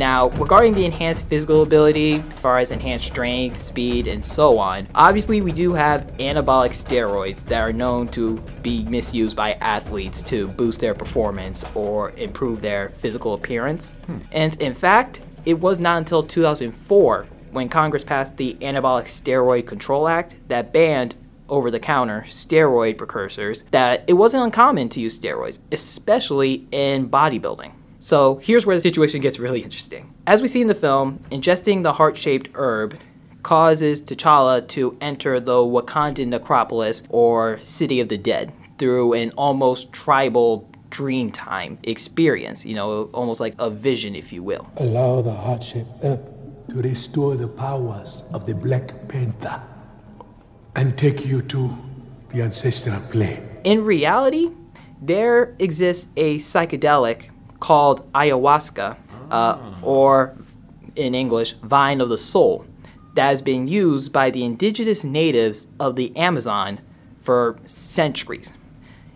Now, 0.00 0.30
regarding 0.30 0.72
the 0.72 0.86
enhanced 0.86 1.26
physical 1.26 1.62
ability, 1.62 2.14
as 2.14 2.38
far 2.40 2.58
as 2.58 2.70
enhanced 2.70 3.04
strength, 3.04 3.60
speed, 3.60 4.06
and 4.06 4.24
so 4.24 4.58
on, 4.58 4.88
obviously 4.94 5.42
we 5.42 5.52
do 5.52 5.74
have 5.74 6.06
anabolic 6.16 6.70
steroids 6.70 7.44
that 7.44 7.60
are 7.60 7.70
known 7.70 8.08
to 8.12 8.38
be 8.62 8.82
misused 8.84 9.36
by 9.36 9.52
athletes 9.60 10.22
to 10.22 10.48
boost 10.48 10.80
their 10.80 10.94
performance 10.94 11.66
or 11.74 12.12
improve 12.12 12.62
their 12.62 12.88
physical 13.00 13.34
appearance. 13.34 13.90
Hmm. 14.06 14.18
And 14.32 14.58
in 14.58 14.72
fact, 14.72 15.20
it 15.44 15.60
was 15.60 15.78
not 15.78 15.98
until 15.98 16.22
2004 16.22 17.26
when 17.50 17.68
Congress 17.68 18.04
passed 18.04 18.36
the 18.36 18.54
Anabolic 18.60 19.06
Steroid 19.06 19.66
Control 19.66 20.08
Act 20.08 20.36
that 20.48 20.72
banned 20.72 21.16
over 21.48 21.70
the 21.70 21.80
counter 21.80 22.24
steroid 22.28 22.96
precursors 22.96 23.62
that 23.72 24.04
it 24.06 24.12
wasn't 24.12 24.42
uncommon 24.42 24.88
to 24.88 25.00
use 25.00 25.18
steroids, 25.18 25.58
especially 25.72 26.66
in 26.70 27.10
bodybuilding. 27.10 27.72
So 27.98 28.36
here's 28.36 28.64
where 28.64 28.76
the 28.76 28.80
situation 28.80 29.20
gets 29.20 29.38
really 29.38 29.62
interesting. 29.62 30.14
As 30.26 30.40
we 30.40 30.48
see 30.48 30.62
in 30.62 30.68
the 30.68 30.74
film, 30.74 31.22
ingesting 31.30 31.82
the 31.82 31.94
heart 31.94 32.16
shaped 32.16 32.48
herb 32.54 32.96
causes 33.42 34.00
T'Challa 34.02 34.66
to 34.68 34.96
enter 35.00 35.40
the 35.40 35.56
Wakandan 35.56 36.28
necropolis 36.28 37.02
or 37.08 37.60
City 37.62 38.00
of 38.00 38.08
the 38.08 38.18
Dead 38.18 38.52
through 38.78 39.12
an 39.12 39.30
almost 39.36 39.92
tribal 39.92 40.69
dream 40.90 41.30
time 41.30 41.78
experience, 41.84 42.66
you 42.66 42.74
know, 42.74 43.04
almost 43.12 43.40
like 43.40 43.54
a 43.58 43.70
vision, 43.70 44.14
if 44.14 44.32
you 44.32 44.42
will. 44.42 44.68
Allow 44.76 45.22
the 45.22 45.32
heart-shaped 45.32 46.04
herb 46.04 46.20
to 46.68 46.82
restore 46.82 47.36
the 47.36 47.48
powers 47.48 48.24
of 48.34 48.46
the 48.46 48.54
Black 48.54 49.08
Panther 49.08 49.62
and 50.76 50.96
take 50.98 51.24
you 51.26 51.42
to 51.42 51.76
the 52.30 52.42
ancestral 52.42 53.00
plane. 53.10 53.42
In 53.64 53.84
reality, 53.84 54.50
there 55.00 55.56
exists 55.58 56.08
a 56.16 56.38
psychedelic 56.38 57.30
called 57.58 58.10
ayahuasca, 58.12 58.96
uh, 59.30 59.58
or 59.82 60.36
in 60.96 61.14
English, 61.14 61.52
vine 61.54 62.00
of 62.00 62.08
the 62.08 62.18
soul, 62.18 62.64
that 63.14 63.26
has 63.26 63.42
been 63.42 63.66
used 63.66 64.12
by 64.12 64.30
the 64.30 64.44
indigenous 64.44 65.02
natives 65.04 65.66
of 65.78 65.96
the 65.96 66.16
Amazon 66.16 66.80
for 67.18 67.58
centuries. 67.66 68.52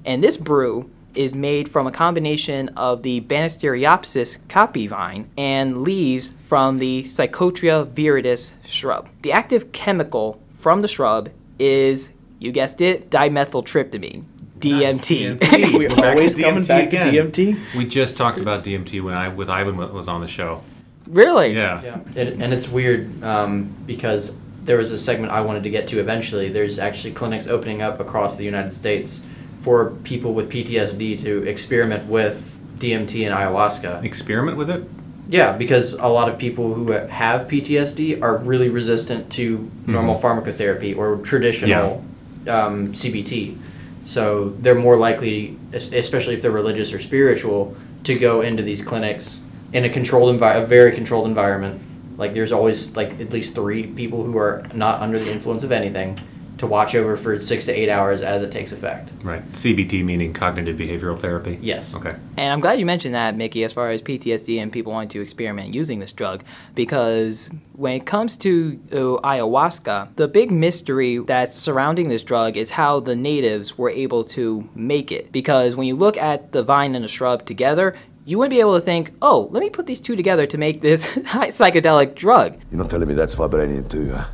And 0.05 0.23
this 0.23 0.37
brew 0.37 0.91
is 1.15 1.35
made 1.35 1.69
from 1.69 1.87
a 1.87 1.93
combination 1.93 2.69
of 2.71 3.03
the 3.03 3.21
Banisteriopsis 3.23 4.39
caapi 4.49 4.89
vine 4.89 5.29
and 5.37 5.83
leaves 5.83 6.33
from 6.43 6.79
the 6.79 7.05
Psychotria 7.05 7.87
viridis 7.87 8.53
shrub. 8.67 9.09
The 9.23 9.33
active 9.33 9.73
chemical 9.73 10.41
from 10.59 10.81
the 10.81 10.89
shrub 10.89 11.31
is, 11.59 12.13
you 12.39 12.53
guessed 12.53 12.81
it, 12.81 13.11
dimethyltryptamine, 13.11 14.25
DMT. 14.59 15.73
We're 15.79 15.89
We're 15.89 15.89
back 15.89 15.97
to 15.97 16.09
always 16.11 16.37
coming 16.37 16.63
back 16.65 16.91
to 16.91 16.97
again. 16.97 17.31
DMT. 17.31 17.77
We 17.77 17.87
just 17.87 18.17
talked 18.17 18.41
about 18.41 18.65
DMT 18.65 19.03
when 19.03 19.15
I 19.15 19.29
with 19.29 19.51
Ivan 19.51 19.77
was 19.77 20.09
on 20.09 20.21
the 20.21 20.29
show. 20.29 20.63
really? 21.07 21.55
Yeah. 21.55 21.83
Yeah, 21.83 21.99
it, 22.15 22.35
and 22.41 22.53
it's 22.55 22.69
weird 22.69 23.23
um, 23.23 23.75
because 23.87 24.37
there 24.65 24.79
was 24.79 24.91
a 24.91 24.99
segment 24.99 25.33
I 25.33 25.43
wanted 25.43 25.65
to 25.65 25.71
get 25.71 25.87
to 25.89 26.01
eventually. 26.01 26.49
There's 26.49 26.79
actually 26.79 27.13
clinics 27.13 27.47
opening 27.47 27.83
up 27.83 28.01
across 28.01 28.37
the 28.39 28.45
United 28.45 28.73
States 28.73 29.25
for 29.65 29.93
people 30.05 30.35
with 30.35 30.51
PTSD 30.51 31.21
to 31.23 31.43
experiment 31.45 32.07
with 32.07 32.55
DMT 32.79 33.27
and 33.27 33.35
ayahuasca. 33.35 34.05
Experiment 34.05 34.59
with 34.59 34.69
it. 34.69 34.85
Yeah, 35.31 35.57
because 35.57 35.95
a 35.95 36.07
lot 36.07 36.29
of 36.29 36.39
people 36.39 36.75
who 36.75 36.93
have 36.93 37.49
PTSD 37.49 38.23
are 38.23 38.37
really 38.37 38.69
resistant 38.69 39.33
to 39.33 39.71
normal 39.87 40.21
pharmacotherapy 40.21 40.95
or 40.95 41.17
traditional 41.17 42.05
um, 42.47 42.93
CBT. 42.93 43.59
So 44.05 44.51
they're 44.51 44.75
more 44.75 44.99
likely, 44.99 45.57
especially 45.73 46.35
if 46.35 46.43
they're 46.43 46.51
religious 46.51 46.93
or 46.93 46.99
spiritual, 46.99 47.75
to 48.05 48.19
go 48.19 48.43
into 48.43 48.63
these 48.63 48.85
clinics 48.85 49.41
in 49.73 49.87
a 49.87 49.89
controlled 49.89 50.39
envi- 50.39 50.63
a 50.63 50.67
very 50.67 50.93
controlled 50.93 51.27
environment. 51.27 51.81
Like 52.19 52.35
there's 52.35 52.53
always 52.53 52.95
like 52.97 53.19
at 53.19 53.31
least 53.31 53.55
three 53.55 53.87
people 53.87 54.25
who 54.25 54.37
are 54.37 54.67
not 54.75 55.01
under 55.01 55.19
the 55.19 55.33
influence 55.33 55.65
of 55.65 55.73
anything 55.73 56.21
to 56.59 56.67
watch 56.67 56.95
over 56.95 57.17
for 57.17 57.39
six 57.41 57.65
to 57.67 57.73
eight 57.73 57.89
hours 57.89 58.23
as 58.23 58.43
it 58.43 58.51
takes 58.51 58.73
effect. 58.73 59.11
Right. 59.23 59.45
CBT 59.53 60.05
meaning 60.05 60.33
cognitive 60.33 60.77
behavioral 60.77 61.19
therapy. 61.19 61.59
Yes. 61.61 61.95
Okay. 61.95 62.15
And 62.37 62.53
I'm 62.53 62.61
glad 62.61 62.79
you 62.79 62.87
mentioned 62.87 63.15
that, 63.15 63.37
Mickey, 63.37 63.65
as 63.65 63.73
far 63.73 63.91
as 63.91 64.03
PTSD 64.03 64.61
and 64.61 64.73
people 64.73 64.93
wanting 64.93 65.09
to 65.11 65.21
experiment 65.21 65.75
using 65.75 65.99
this 65.99 66.13
drug, 66.13 66.45
because 66.75 67.51
when 67.73 67.95
it 67.95 68.07
comes 68.07 68.37
to 68.39 68.81
uh, 68.93 68.97
ayahuasca, 69.27 70.15
the 70.17 70.29
big 70.29 70.51
mystery 70.51 71.19
that's 71.19 71.57
surrounding 71.57 72.09
this 72.09 72.23
drug 72.23 72.57
is 72.57 72.71
how 72.71 73.01
the 73.01 73.17
natives 73.17 73.77
were 73.77 73.91
able 73.91 74.25
to 74.25 74.69
make 74.75 75.11
it. 75.11 75.33
Because 75.33 75.77
when 75.77 75.87
you 75.87 75.97
look 75.97 76.17
at 76.17 76.53
the 76.53 76.63
vine 76.63 76.95
and 76.95 77.05
the 77.05 77.09
shrub 77.09 77.45
together, 77.45 77.97
you 78.25 78.39
wouldn't 78.39 78.51
be 78.51 78.61
able 78.61 78.75
to 78.75 78.81
think, 78.81 79.13
oh, 79.21 79.49
let 79.51 79.61
me 79.61 79.71
put 79.71 79.87
these 79.87 80.01
two 80.01 80.17
together 80.17 80.47
to 80.47 80.57
make 80.57 80.81
this 80.81 81.07
psychedelic 81.07 82.15
drug. 82.15 82.59
You're 82.71 82.81
not 82.81 82.91
telling 82.91 83.09
me 83.09 83.15
that's 83.15 83.35
vibranium 83.35 83.89
too, 83.89 84.13
huh? 84.13 84.27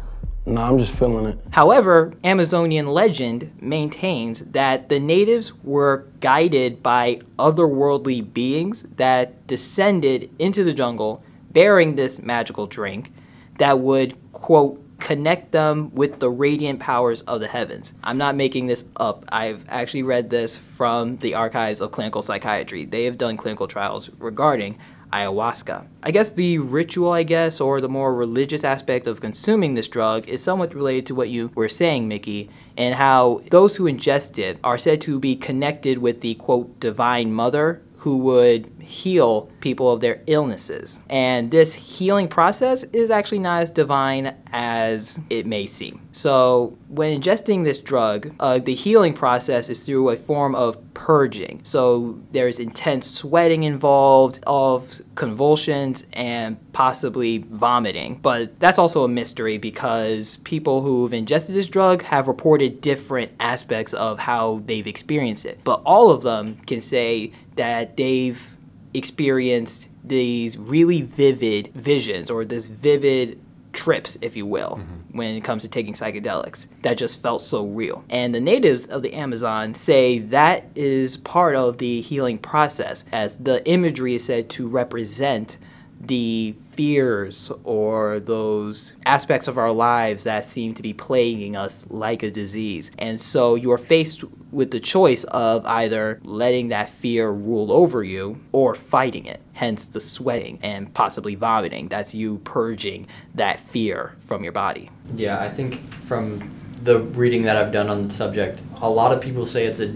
No, 0.51 0.63
I'm 0.63 0.79
just 0.79 0.99
feeling 0.99 1.27
it. 1.27 1.39
However, 1.53 2.13
Amazonian 2.25 2.89
legend 2.89 3.53
maintains 3.61 4.41
that 4.41 4.89
the 4.89 4.99
natives 4.99 5.55
were 5.63 6.09
guided 6.19 6.83
by 6.83 7.21
otherworldly 7.39 8.33
beings 8.35 8.85
that 8.97 9.47
descended 9.47 10.29
into 10.41 10.65
the 10.65 10.73
jungle 10.73 11.23
bearing 11.53 11.95
this 11.95 12.21
magical 12.21 12.67
drink 12.67 13.13
that 13.59 13.79
would, 13.79 14.17
quote, 14.33 14.85
connect 14.99 15.53
them 15.53 15.95
with 15.95 16.19
the 16.19 16.29
radiant 16.29 16.81
powers 16.81 17.23
of 17.23 17.41
the 17.41 17.49
heavens. 17.49 17.95
I'm 18.03 18.19
not 18.19 18.35
making 18.35 18.67
this 18.67 18.85
up. 18.97 19.25
I've 19.31 19.65
actually 19.69 20.03
read 20.03 20.31
this 20.31 20.57
from 20.57 21.17
the 21.19 21.35
archives 21.35 21.81
of 21.81 21.93
clinical 21.93 22.23
psychiatry. 22.23 22.85
They 22.85 23.05
have 23.05 23.19
done 23.19 23.37
clinical 23.37 23.69
trials 23.69 24.11
regarding 24.19 24.79
ayahuasca. 25.13 25.87
I 26.03 26.11
guess 26.11 26.33
the 26.33 26.59
ritual, 26.59 27.13
I 27.13 27.23
guess, 27.23 27.61
or 27.61 27.81
the 27.81 27.89
more 27.89 28.15
religious 28.15 28.65
aspect 28.65 29.07
of 29.07 29.21
consuming 29.21 29.75
this 29.75 29.89
drug 29.89 30.29
is 30.29 30.43
somewhat 30.43 30.75
related 30.75 31.07
to 31.07 31.15
what 31.15 31.29
you 31.29 31.51
were 31.55 31.69
saying, 31.69 32.09
Mickey, 32.09 32.49
and 32.77 32.95
how 32.95 33.43
those 33.51 33.77
who 33.77 33.85
ingest 33.85 34.39
it 34.39 34.59
are 34.65 34.79
said 34.79 35.01
to 35.03 35.19
be 35.19 35.37
connected 35.37 35.99
with 35.99 36.21
the 36.21 36.35
quote 36.35 36.81
divine 36.81 37.33
mother 37.33 37.83
who 37.99 38.17
would 38.17 38.80
heal 38.91 39.43
people 39.61 39.91
of 39.91 40.01
their 40.01 40.21
illnesses. 40.27 41.01
And 41.09 41.51
this 41.51 41.73
healing 41.75 42.29
process 42.29 42.83
is 42.85 43.11
actually 43.11 43.39
not 43.39 43.63
as 43.63 43.71
divine 43.71 44.35
as 44.53 45.19
it 45.31 45.47
may 45.47 45.67
seem. 45.67 46.01
So, 46.13 46.77
when 46.89 47.21
ingesting 47.21 47.63
this 47.63 47.79
drug, 47.79 48.35
uh, 48.41 48.59
the 48.59 48.75
healing 48.75 49.15
process 49.15 49.69
is 49.69 49.85
through 49.87 50.11
a 50.11 50.17
form 50.17 50.57
of 50.57 50.77
purging. 50.93 51.61
So, 51.63 52.19
there's 52.33 52.59
intense 52.59 53.09
sweating 53.09 53.63
involved, 53.63 54.41
of 54.47 55.01
convulsions, 55.15 56.05
and 56.13 56.59
possibly 56.73 57.39
vomiting. 57.39 58.19
But 58.21 58.59
that's 58.59 58.79
also 58.79 59.05
a 59.05 59.09
mystery 59.09 59.57
because 59.57 60.39
people 60.39 60.83
who've 60.83 61.15
ingested 61.15 61.55
this 61.55 61.69
drug 61.69 62.03
have 62.03 62.27
reported 62.27 62.81
different 62.81 63.31
aspects 63.39 63.95
of 63.95 64.19
how 64.19 64.63
they've 64.67 64.87
experienced 64.87 65.47
it. 65.47 65.61
But 65.63 65.81
all 65.87 66.11
of 66.11 66.23
them 66.23 66.57
can 66.67 66.81
say 66.81 67.33
that 67.55 67.97
they've 67.97 68.51
experienced 68.95 69.89
these 70.03 70.57
really 70.59 71.03
vivid 71.03 71.69
visions 71.75 72.31
or 72.31 72.45
this 72.45 72.69
vivid 72.69 73.41
trips, 73.73 74.19
if 74.21 74.37
you 74.37 74.47
will, 74.47 74.81
mm-hmm. 74.81 75.17
when 75.17 75.37
it 75.37 75.45
comes 75.45 75.63
to 75.63 75.69
taking 75.69 75.95
psychedelics 75.95 76.67
that 76.83 76.99
just 76.99 77.21
felt 77.23 77.43
so 77.43 77.65
real. 77.65 78.05
And 78.11 78.35
the 78.35 78.41
natives 78.41 78.87
of 78.87 79.03
the 79.03 79.15
Amazon 79.15 79.75
say 79.75 80.19
that 80.19 80.65
is 80.75 81.17
part 81.19 81.55
of 81.55 81.79
the 81.79 82.01
healing 82.01 82.39
process, 82.39 83.05
as 83.13 83.37
the 83.37 83.67
imagery 83.69 84.17
is 84.17 84.25
said 84.25 84.51
to 84.51 84.67
represent 84.67 85.59
the 86.01 86.55
fears 86.73 87.53
or 87.63 88.21
those 88.21 88.95
aspects 89.05 89.47
of 89.47 89.59
our 89.59 89.71
lives 89.71 90.25
that 90.25 90.47
seem 90.47 90.75
to 90.75 90.83
be 90.83 90.95
plaguing 90.95 91.55
us 91.55 91.87
like 91.91 92.23
a 92.23 92.31
disease. 92.31 92.91
And 92.99 93.21
so 93.21 93.55
you're 93.55 93.79
faced 93.79 94.25
with 94.53 94.71
the 94.71 94.81
choice 94.81 95.25
of 95.25 95.65
either 95.67 96.21
letting 96.25 96.69
that 96.69 96.91
fear 96.91 97.31
rule 97.31 97.73
over 97.73 98.03
you 98.03 98.41
or 98.53 98.75
fighting 98.75 99.27
it, 99.27 99.41
hence 99.53 99.87
the 99.87 100.01
sweating 100.01 100.59
and 100.63 100.93
possibly 100.95 101.35
vomiting. 101.35 101.89
That's 101.89 102.15
you 102.15 102.39
purging 102.39 103.07
that 103.35 103.61
fear 103.61 104.17
from 104.21 104.43
your 104.43 104.53
body. 104.53 104.91
Yeah, 105.17 105.41
I 105.41 105.49
think 105.49 105.93
from 106.05 106.51
the 106.83 106.99
reading 106.99 107.43
that 107.43 107.57
I've 107.57 107.73
done 107.73 107.89
on 107.89 108.09
the 108.09 108.15
subject, 108.15 108.61
a 108.81 108.91
lot 108.91 109.13
of 109.13 109.21
people 109.21 109.47
say 109.47 109.67
it's 109.67 109.81
a 109.81 109.95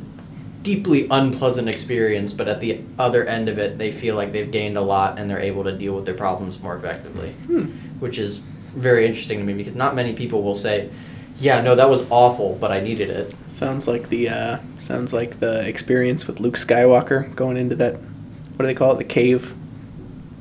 deeply 0.63 1.07
unpleasant 1.11 1.69
experience, 1.69 2.33
but 2.33 2.49
at 2.49 2.61
the 2.61 2.81
other 2.99 3.25
end 3.25 3.49
of 3.49 3.59
it, 3.59 3.79
they 3.79 3.93
feel 3.93 4.17
like 4.17 4.33
they've 4.33 4.51
gained 4.51 4.77
a 4.77 4.81
lot 4.81 5.19
and 5.19 5.29
they're 5.29 5.39
able 5.39 5.65
to 5.65 5.77
deal 5.77 5.95
with 5.95 6.07
their 6.07 6.15
problems 6.15 6.61
more 6.61 6.77
effectively, 6.77 7.33
hmm. 7.33 7.67
which 8.01 8.19
is 8.19 8.39
very 8.75 9.07
interesting 9.07 9.39
to 9.39 9.45
me 9.45 9.53
because 9.53 9.75
not 9.75 9.95
many 9.95 10.15
people 10.15 10.43
will 10.43 10.55
say, 10.55 10.91
"Yeah, 11.39 11.61
no, 11.61 11.75
that 11.75 11.89
was 11.89 12.07
awful, 12.11 12.57
but 12.61 12.71
I 12.71 12.81
needed 12.81 13.11
it." 13.11 13.35
Sounds 13.51 13.87
like 13.87 14.09
the 14.09 14.29
uh, 14.29 14.59
sounds 14.79 15.13
like 15.13 15.41
the 15.41 15.67
experience 15.67 16.27
with 16.27 16.41
Luke 16.41 16.57
Skywalker 16.57 17.35
going 17.35 17.57
into 17.57 17.75
that 17.77 17.95
what 17.95 18.61
do 18.61 18.67
they 18.67 18.75
call 18.75 18.93
it, 18.93 18.99
the 18.99 19.05
cave? 19.05 19.55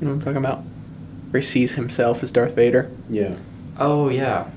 You 0.00 0.06
know 0.06 0.14
what 0.14 0.18
I'm 0.18 0.20
talking 0.20 0.36
about? 0.36 0.58
Where 1.30 1.40
he 1.40 1.46
sees 1.46 1.74
himself 1.74 2.22
as 2.22 2.30
Darth 2.30 2.54
Vader. 2.54 2.90
Yeah. 3.08 3.36
Oh 3.78 4.08
yeah 4.08 4.48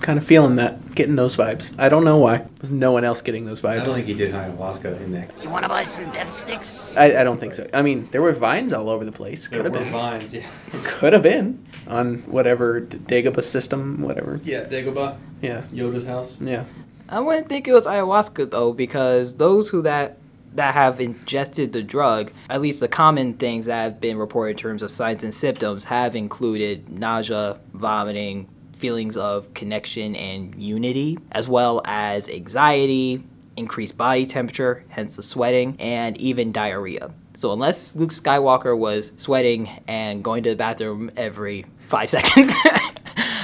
kind 0.00 0.18
of 0.18 0.24
feeling 0.24 0.56
that, 0.56 0.94
getting 0.94 1.16
those 1.16 1.36
vibes. 1.36 1.72
I 1.78 1.88
don't 1.88 2.04
know 2.04 2.16
why. 2.16 2.46
There's 2.56 2.70
no 2.70 2.92
one 2.92 3.04
else 3.04 3.22
getting 3.22 3.44
those 3.44 3.60
vibes. 3.60 3.80
I 3.80 3.84
don't 3.84 3.94
think 3.94 4.06
he 4.06 4.14
did 4.14 4.32
ayahuasca 4.32 5.00
in 5.02 5.12
that. 5.12 5.30
You 5.42 5.50
want 5.50 5.64
to 5.64 5.68
buy 5.68 5.82
some 5.84 6.10
death 6.10 6.30
sticks? 6.30 6.96
I, 6.96 7.20
I 7.20 7.24
don't 7.24 7.38
think 7.38 7.54
so. 7.54 7.68
I 7.72 7.82
mean, 7.82 8.08
there 8.10 8.22
were 8.22 8.32
vines 8.32 8.72
all 8.72 8.88
over 8.88 9.04
the 9.04 9.12
place. 9.12 9.46
Could 9.48 9.64
have 9.64 9.72
been 9.72 9.90
vines. 9.90 10.34
Yeah. 10.34 10.46
Could 10.84 11.12
have 11.12 11.22
been 11.22 11.64
on 11.86 12.22
whatever 12.22 12.80
Dagobah 12.80 13.44
system, 13.44 14.02
whatever. 14.02 14.40
Yeah, 14.44 14.64
Dagobah. 14.64 15.18
Yeah. 15.42 15.62
Yoda's 15.72 16.06
house. 16.06 16.40
Yeah. 16.40 16.64
I 17.08 17.20
wouldn't 17.20 17.48
think 17.48 17.66
it 17.66 17.72
was 17.72 17.86
ayahuasca 17.86 18.50
though, 18.50 18.72
because 18.72 19.36
those 19.36 19.70
who 19.70 19.82
that 19.82 20.16
that 20.52 20.74
have 20.74 21.00
ingested 21.00 21.72
the 21.72 21.82
drug, 21.82 22.32
at 22.48 22.60
least 22.60 22.80
the 22.80 22.88
common 22.88 23.34
things 23.34 23.66
that 23.66 23.82
have 23.82 24.00
been 24.00 24.16
reported 24.16 24.52
in 24.52 24.56
terms 24.56 24.82
of 24.82 24.90
signs 24.90 25.22
and 25.22 25.32
symptoms 25.32 25.84
have 25.84 26.16
included 26.16 26.88
nausea, 26.88 27.58
vomiting, 27.72 28.48
feelings 28.72 29.16
of 29.16 29.52
connection 29.54 30.16
and 30.16 30.54
unity, 30.60 31.18
as 31.32 31.48
well 31.48 31.82
as 31.84 32.28
anxiety, 32.28 33.22
increased 33.56 33.96
body 33.96 34.26
temperature, 34.26 34.84
hence 34.88 35.16
the 35.16 35.22
sweating, 35.22 35.76
and 35.78 36.16
even 36.18 36.52
diarrhea. 36.52 37.12
So, 37.34 37.52
unless 37.52 37.94
Luke 37.94 38.10
Skywalker 38.10 38.76
was 38.76 39.12
sweating 39.16 39.68
and 39.86 40.22
going 40.22 40.42
to 40.44 40.50
the 40.50 40.56
bathroom 40.56 41.10
every 41.16 41.66
five 41.86 42.10
seconds, 42.10 42.52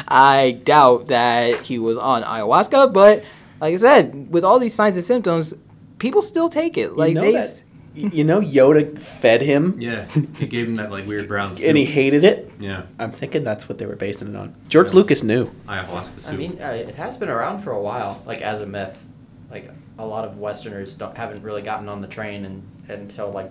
I 0.09 0.61
doubt 0.65 1.09
that 1.09 1.63
he 1.63 1.79
was 1.79 1.97
on 1.97 2.23
ayahuasca. 2.23 2.93
But, 2.93 3.25
like 3.61 3.75
I 3.75 3.77
said, 3.77 4.31
with 4.31 4.45
all 4.45 4.59
these 4.59 4.75
signs 4.75 4.97
and 4.97 5.05
symptoms, 5.05 5.55
people 5.99 6.23
still 6.23 6.49
take 6.49 6.77
it. 6.77 6.97
Like, 6.97 7.11
you 7.11 7.15
know 7.15 7.21
they. 7.23 7.33
That 7.33 7.63
you 7.97 8.25
know 8.25 8.41
Yoda 8.41 8.99
fed 8.99 9.43
him. 9.43 9.81
Yeah, 9.81 10.07
he 10.37 10.47
gave 10.47 10.69
him 10.69 10.77
that 10.77 10.91
like 10.91 11.07
weird 11.07 11.29
brown 11.29 11.55
soup. 11.55 11.67
And 11.67 11.77
he 11.77 11.85
hated 11.85 12.25
it. 12.25 12.53
Yeah. 12.59 12.87
I'm 12.99 13.13
thinking 13.13 13.45
that's 13.45 13.69
what 13.69 13.79
they 13.79 13.87
were 13.87 13.97
basing 13.97 14.29
it 14.29 14.37
on. 14.37 14.55
George 14.69 14.93
Lucas 14.93 15.23
knew. 15.23 15.51
Ayahuasca 15.67 16.21
soup. 16.21 16.35
I 16.35 16.37
mean, 16.37 16.59
uh, 16.61 16.67
it 16.67 16.95
has 16.95 17.17
been 17.17 17.29
around 17.29 17.63
for 17.63 17.73
a 17.73 17.81
while, 17.81 18.23
like 18.27 18.41
as 18.43 18.61
a 18.61 18.67
myth. 18.67 18.97
Like 19.51 19.71
a 19.99 20.07
lot 20.07 20.25
of 20.25 20.39
Westerners 20.39 20.95
don't, 20.95 21.17
haven't 21.17 21.43
really 21.43 21.63
gotten 21.63 21.89
on 21.89 22.01
the 22.01 22.09
train 22.09 22.45
and, 22.45 22.63
until 22.89 23.31
like 23.31 23.51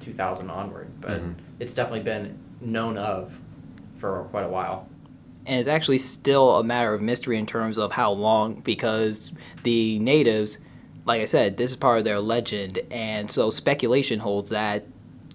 2000 0.00 0.50
onward, 0.50 0.88
but 1.00 1.20
mm-hmm. 1.20 1.32
it's 1.58 1.72
definitely 1.72 2.02
been 2.02 2.38
known 2.60 2.96
of 2.96 3.38
for 3.98 4.24
quite 4.30 4.44
a 4.44 4.48
while 4.48 4.88
and 5.48 5.58
it's 5.58 5.68
actually 5.68 5.98
still 5.98 6.56
a 6.56 6.64
matter 6.64 6.92
of 6.92 7.00
mystery 7.00 7.38
in 7.38 7.46
terms 7.46 7.78
of 7.78 7.90
how 7.90 8.12
long 8.12 8.60
because 8.60 9.32
the 9.62 9.98
natives 9.98 10.58
like 11.08 11.22
I 11.22 11.24
said, 11.24 11.56
this 11.56 11.70
is 11.70 11.76
part 11.76 11.98
of 11.98 12.04
their 12.04 12.20
legend, 12.20 12.80
and 12.90 13.30
so 13.30 13.50
speculation 13.50 14.20
holds 14.20 14.50
that 14.50 14.84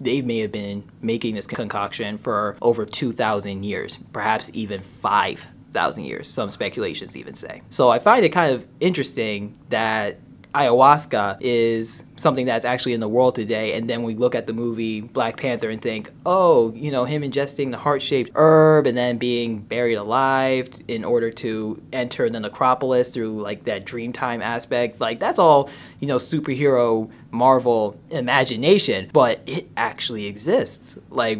they 0.00 0.22
may 0.22 0.38
have 0.38 0.52
been 0.52 0.84
making 1.02 1.34
this 1.34 1.46
concoction 1.46 2.16
for 2.16 2.56
over 2.62 2.86
2,000 2.86 3.64
years, 3.64 3.98
perhaps 4.12 4.50
even 4.54 4.80
5,000 4.80 6.04
years, 6.04 6.28
some 6.28 6.50
speculations 6.50 7.16
even 7.16 7.34
say. 7.34 7.62
So 7.70 7.90
I 7.90 7.98
find 7.98 8.24
it 8.24 8.30
kind 8.30 8.54
of 8.54 8.66
interesting 8.80 9.58
that 9.70 10.18
ayahuasca 10.54 11.38
is 11.40 12.04
something 12.16 12.46
that's 12.46 12.64
actually 12.64 12.92
in 12.92 13.00
the 13.00 13.08
world 13.08 13.34
today 13.34 13.74
and 13.74 13.90
then 13.90 14.04
we 14.04 14.14
look 14.14 14.34
at 14.34 14.46
the 14.46 14.52
movie 14.52 15.00
Black 15.00 15.36
Panther 15.36 15.68
and 15.68 15.82
think, 15.82 16.10
"Oh, 16.24 16.72
you 16.74 16.90
know, 16.90 17.04
him 17.04 17.22
ingesting 17.22 17.72
the 17.72 17.76
heart-shaped 17.76 18.30
herb 18.34 18.86
and 18.86 18.96
then 18.96 19.18
being 19.18 19.58
buried 19.58 19.96
alive 19.96 20.70
in 20.86 21.04
order 21.04 21.30
to 21.30 21.82
enter 21.92 22.30
the 22.30 22.40
necropolis 22.40 23.10
through 23.10 23.42
like 23.42 23.64
that 23.64 23.84
dreamtime 23.84 24.42
aspect." 24.42 25.00
Like 25.00 25.18
that's 25.18 25.38
all, 25.38 25.68
you 26.00 26.06
know, 26.06 26.16
superhero 26.16 27.10
Marvel 27.30 27.98
imagination, 28.10 29.10
but 29.12 29.40
it 29.46 29.68
actually 29.76 30.26
exists. 30.26 30.96
Like 31.10 31.38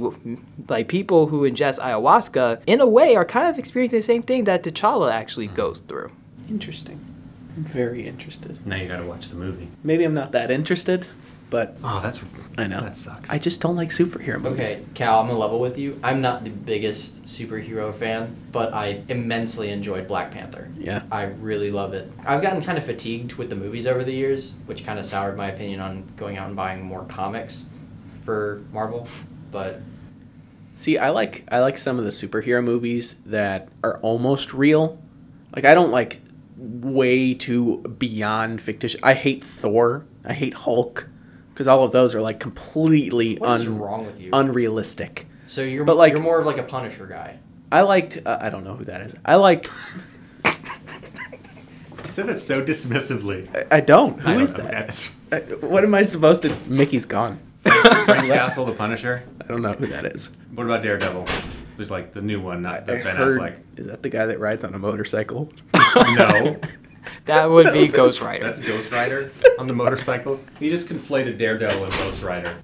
like 0.68 0.88
people 0.88 1.28
who 1.28 1.48
ingest 1.48 1.78
ayahuasca 1.78 2.62
in 2.66 2.80
a 2.80 2.86
way 2.86 3.14
are 3.14 3.24
kind 3.24 3.48
of 3.48 3.58
experiencing 3.58 4.00
the 4.00 4.04
same 4.04 4.22
thing 4.22 4.44
that 4.44 4.64
T'Challa 4.64 5.12
actually 5.12 5.46
hmm. 5.46 5.54
goes 5.54 5.80
through. 5.80 6.10
Interesting. 6.48 7.13
I'm 7.56 7.64
very 7.64 8.06
interested. 8.06 8.66
Now 8.66 8.76
you 8.76 8.88
gotta 8.88 9.06
watch 9.06 9.28
the 9.28 9.36
movie. 9.36 9.68
Maybe 9.82 10.04
I'm 10.04 10.14
not 10.14 10.32
that 10.32 10.50
interested, 10.50 11.06
but 11.50 11.76
oh, 11.84 12.00
that's 12.02 12.20
I 12.58 12.66
know 12.66 12.80
that 12.80 12.96
sucks. 12.96 13.30
I 13.30 13.38
just 13.38 13.60
don't 13.60 13.76
like 13.76 13.90
superhero 13.90 14.40
movies. 14.40 14.74
Okay, 14.74 14.84
Cal, 14.94 15.20
I'm 15.20 15.28
gonna 15.28 15.38
level 15.38 15.60
with 15.60 15.78
you. 15.78 16.00
I'm 16.02 16.20
not 16.20 16.42
the 16.42 16.50
biggest 16.50 17.24
superhero 17.24 17.94
fan, 17.94 18.36
but 18.50 18.72
I 18.74 19.02
immensely 19.08 19.70
enjoyed 19.70 20.08
Black 20.08 20.32
Panther. 20.32 20.68
Yeah, 20.76 21.02
I 21.12 21.24
really 21.24 21.70
love 21.70 21.94
it. 21.94 22.10
I've 22.24 22.42
gotten 22.42 22.60
kind 22.60 22.76
of 22.76 22.84
fatigued 22.84 23.34
with 23.34 23.50
the 23.50 23.56
movies 23.56 23.86
over 23.86 24.02
the 24.02 24.12
years, 24.12 24.54
which 24.66 24.84
kind 24.84 24.98
of 24.98 25.06
soured 25.06 25.36
my 25.36 25.48
opinion 25.48 25.80
on 25.80 26.04
going 26.16 26.36
out 26.38 26.48
and 26.48 26.56
buying 26.56 26.82
more 26.82 27.04
comics 27.04 27.66
for 28.24 28.64
Marvel. 28.72 29.06
But 29.52 29.80
see, 30.74 30.98
I 30.98 31.10
like 31.10 31.44
I 31.52 31.60
like 31.60 31.78
some 31.78 32.00
of 32.00 32.04
the 32.04 32.10
superhero 32.10 32.64
movies 32.64 33.20
that 33.26 33.68
are 33.84 33.98
almost 33.98 34.52
real. 34.52 35.00
Like 35.54 35.64
I 35.64 35.74
don't 35.74 35.92
like 35.92 36.20
way 36.64 37.34
too 37.34 37.78
beyond 37.98 38.60
fictitious. 38.62 39.00
I 39.02 39.14
hate 39.14 39.44
Thor. 39.44 40.06
I 40.24 40.32
hate 40.32 40.54
Hulk. 40.54 41.08
because 41.52 41.68
all 41.68 41.84
of 41.84 41.92
those 41.92 42.14
are 42.14 42.20
like 42.20 42.40
completely 42.40 43.36
What 43.36 43.60
is 43.60 43.66
un- 43.68 43.78
wrong 43.78 44.06
with 44.06 44.20
you? 44.20 44.30
unrealistic. 44.32 45.26
So 45.46 45.62
you're 45.62 45.84
But, 45.84 45.96
like- 45.96 46.12
you're 46.14 46.22
more 46.22 46.40
of 46.40 46.46
like 46.46 46.58
a 46.58 46.62
Punisher 46.64 47.06
guy. 47.06 47.38
I 47.70 47.82
liked. 47.82 48.18
Uh, 48.24 48.38
I 48.40 48.50
don't 48.50 48.64
know 48.64 48.74
who 48.76 48.84
that 48.84 49.00
is. 49.02 49.14
I 49.24 49.34
liked. 49.36 49.70
You 50.44 52.08
said 52.10 52.26
that 52.28 52.38
so 52.38 52.62
dismissively. 52.64 53.48
I, 53.72 53.78
I 53.78 53.80
don't. 53.80 54.20
Who 54.20 54.28
I 54.28 54.32
don't 54.34 54.42
is 54.42 54.56
know 54.56 54.64
that? 54.64 54.70
that 54.72 54.88
is. 54.88 55.10
Uh, 55.32 55.40
what 55.66 55.82
am 55.84 55.94
I 55.94 56.02
supposed 56.04 56.42
to? 56.42 56.54
Mickey's 56.66 57.06
gone. 57.06 57.40
Frank 57.62 58.06
Castle, 58.28 58.64
the 58.66 58.72
Punisher. 58.72 59.24
I 59.40 59.46
don't 59.46 59.62
know 59.62 59.72
who 59.72 59.86
that 59.88 60.04
is. 60.06 60.30
What 60.54 60.64
about 60.66 60.82
Daredevil? 60.82 61.26
There's 61.76 61.90
like 61.90 62.12
the 62.14 62.20
new 62.22 62.40
one, 62.40 62.62
not 62.62 62.86
the 62.86 63.00
I 63.00 63.02
Ben 63.02 63.16
heard. 63.16 63.40
Affleck. 63.40 63.58
Is 63.78 63.86
that 63.88 64.02
the 64.02 64.08
guy 64.08 64.26
that 64.26 64.38
rides 64.40 64.64
on 64.64 64.74
a 64.74 64.78
motorcycle? 64.78 65.52
No, 65.96 66.60
That 67.26 67.50
would 67.50 67.72
be 67.72 67.86
Ghost 67.88 68.20
Rider. 68.20 68.44
that's 68.44 68.60
Ghost 68.60 68.90
Rider 68.90 69.30
on 69.58 69.66
the 69.66 69.72
motorcycle. 69.74 70.40
He 70.58 70.70
just 70.70 70.88
conflated 70.88 71.38
Daredevil 71.38 71.84
and 71.84 71.92
Ghost 71.94 72.22
Rider. 72.22 72.56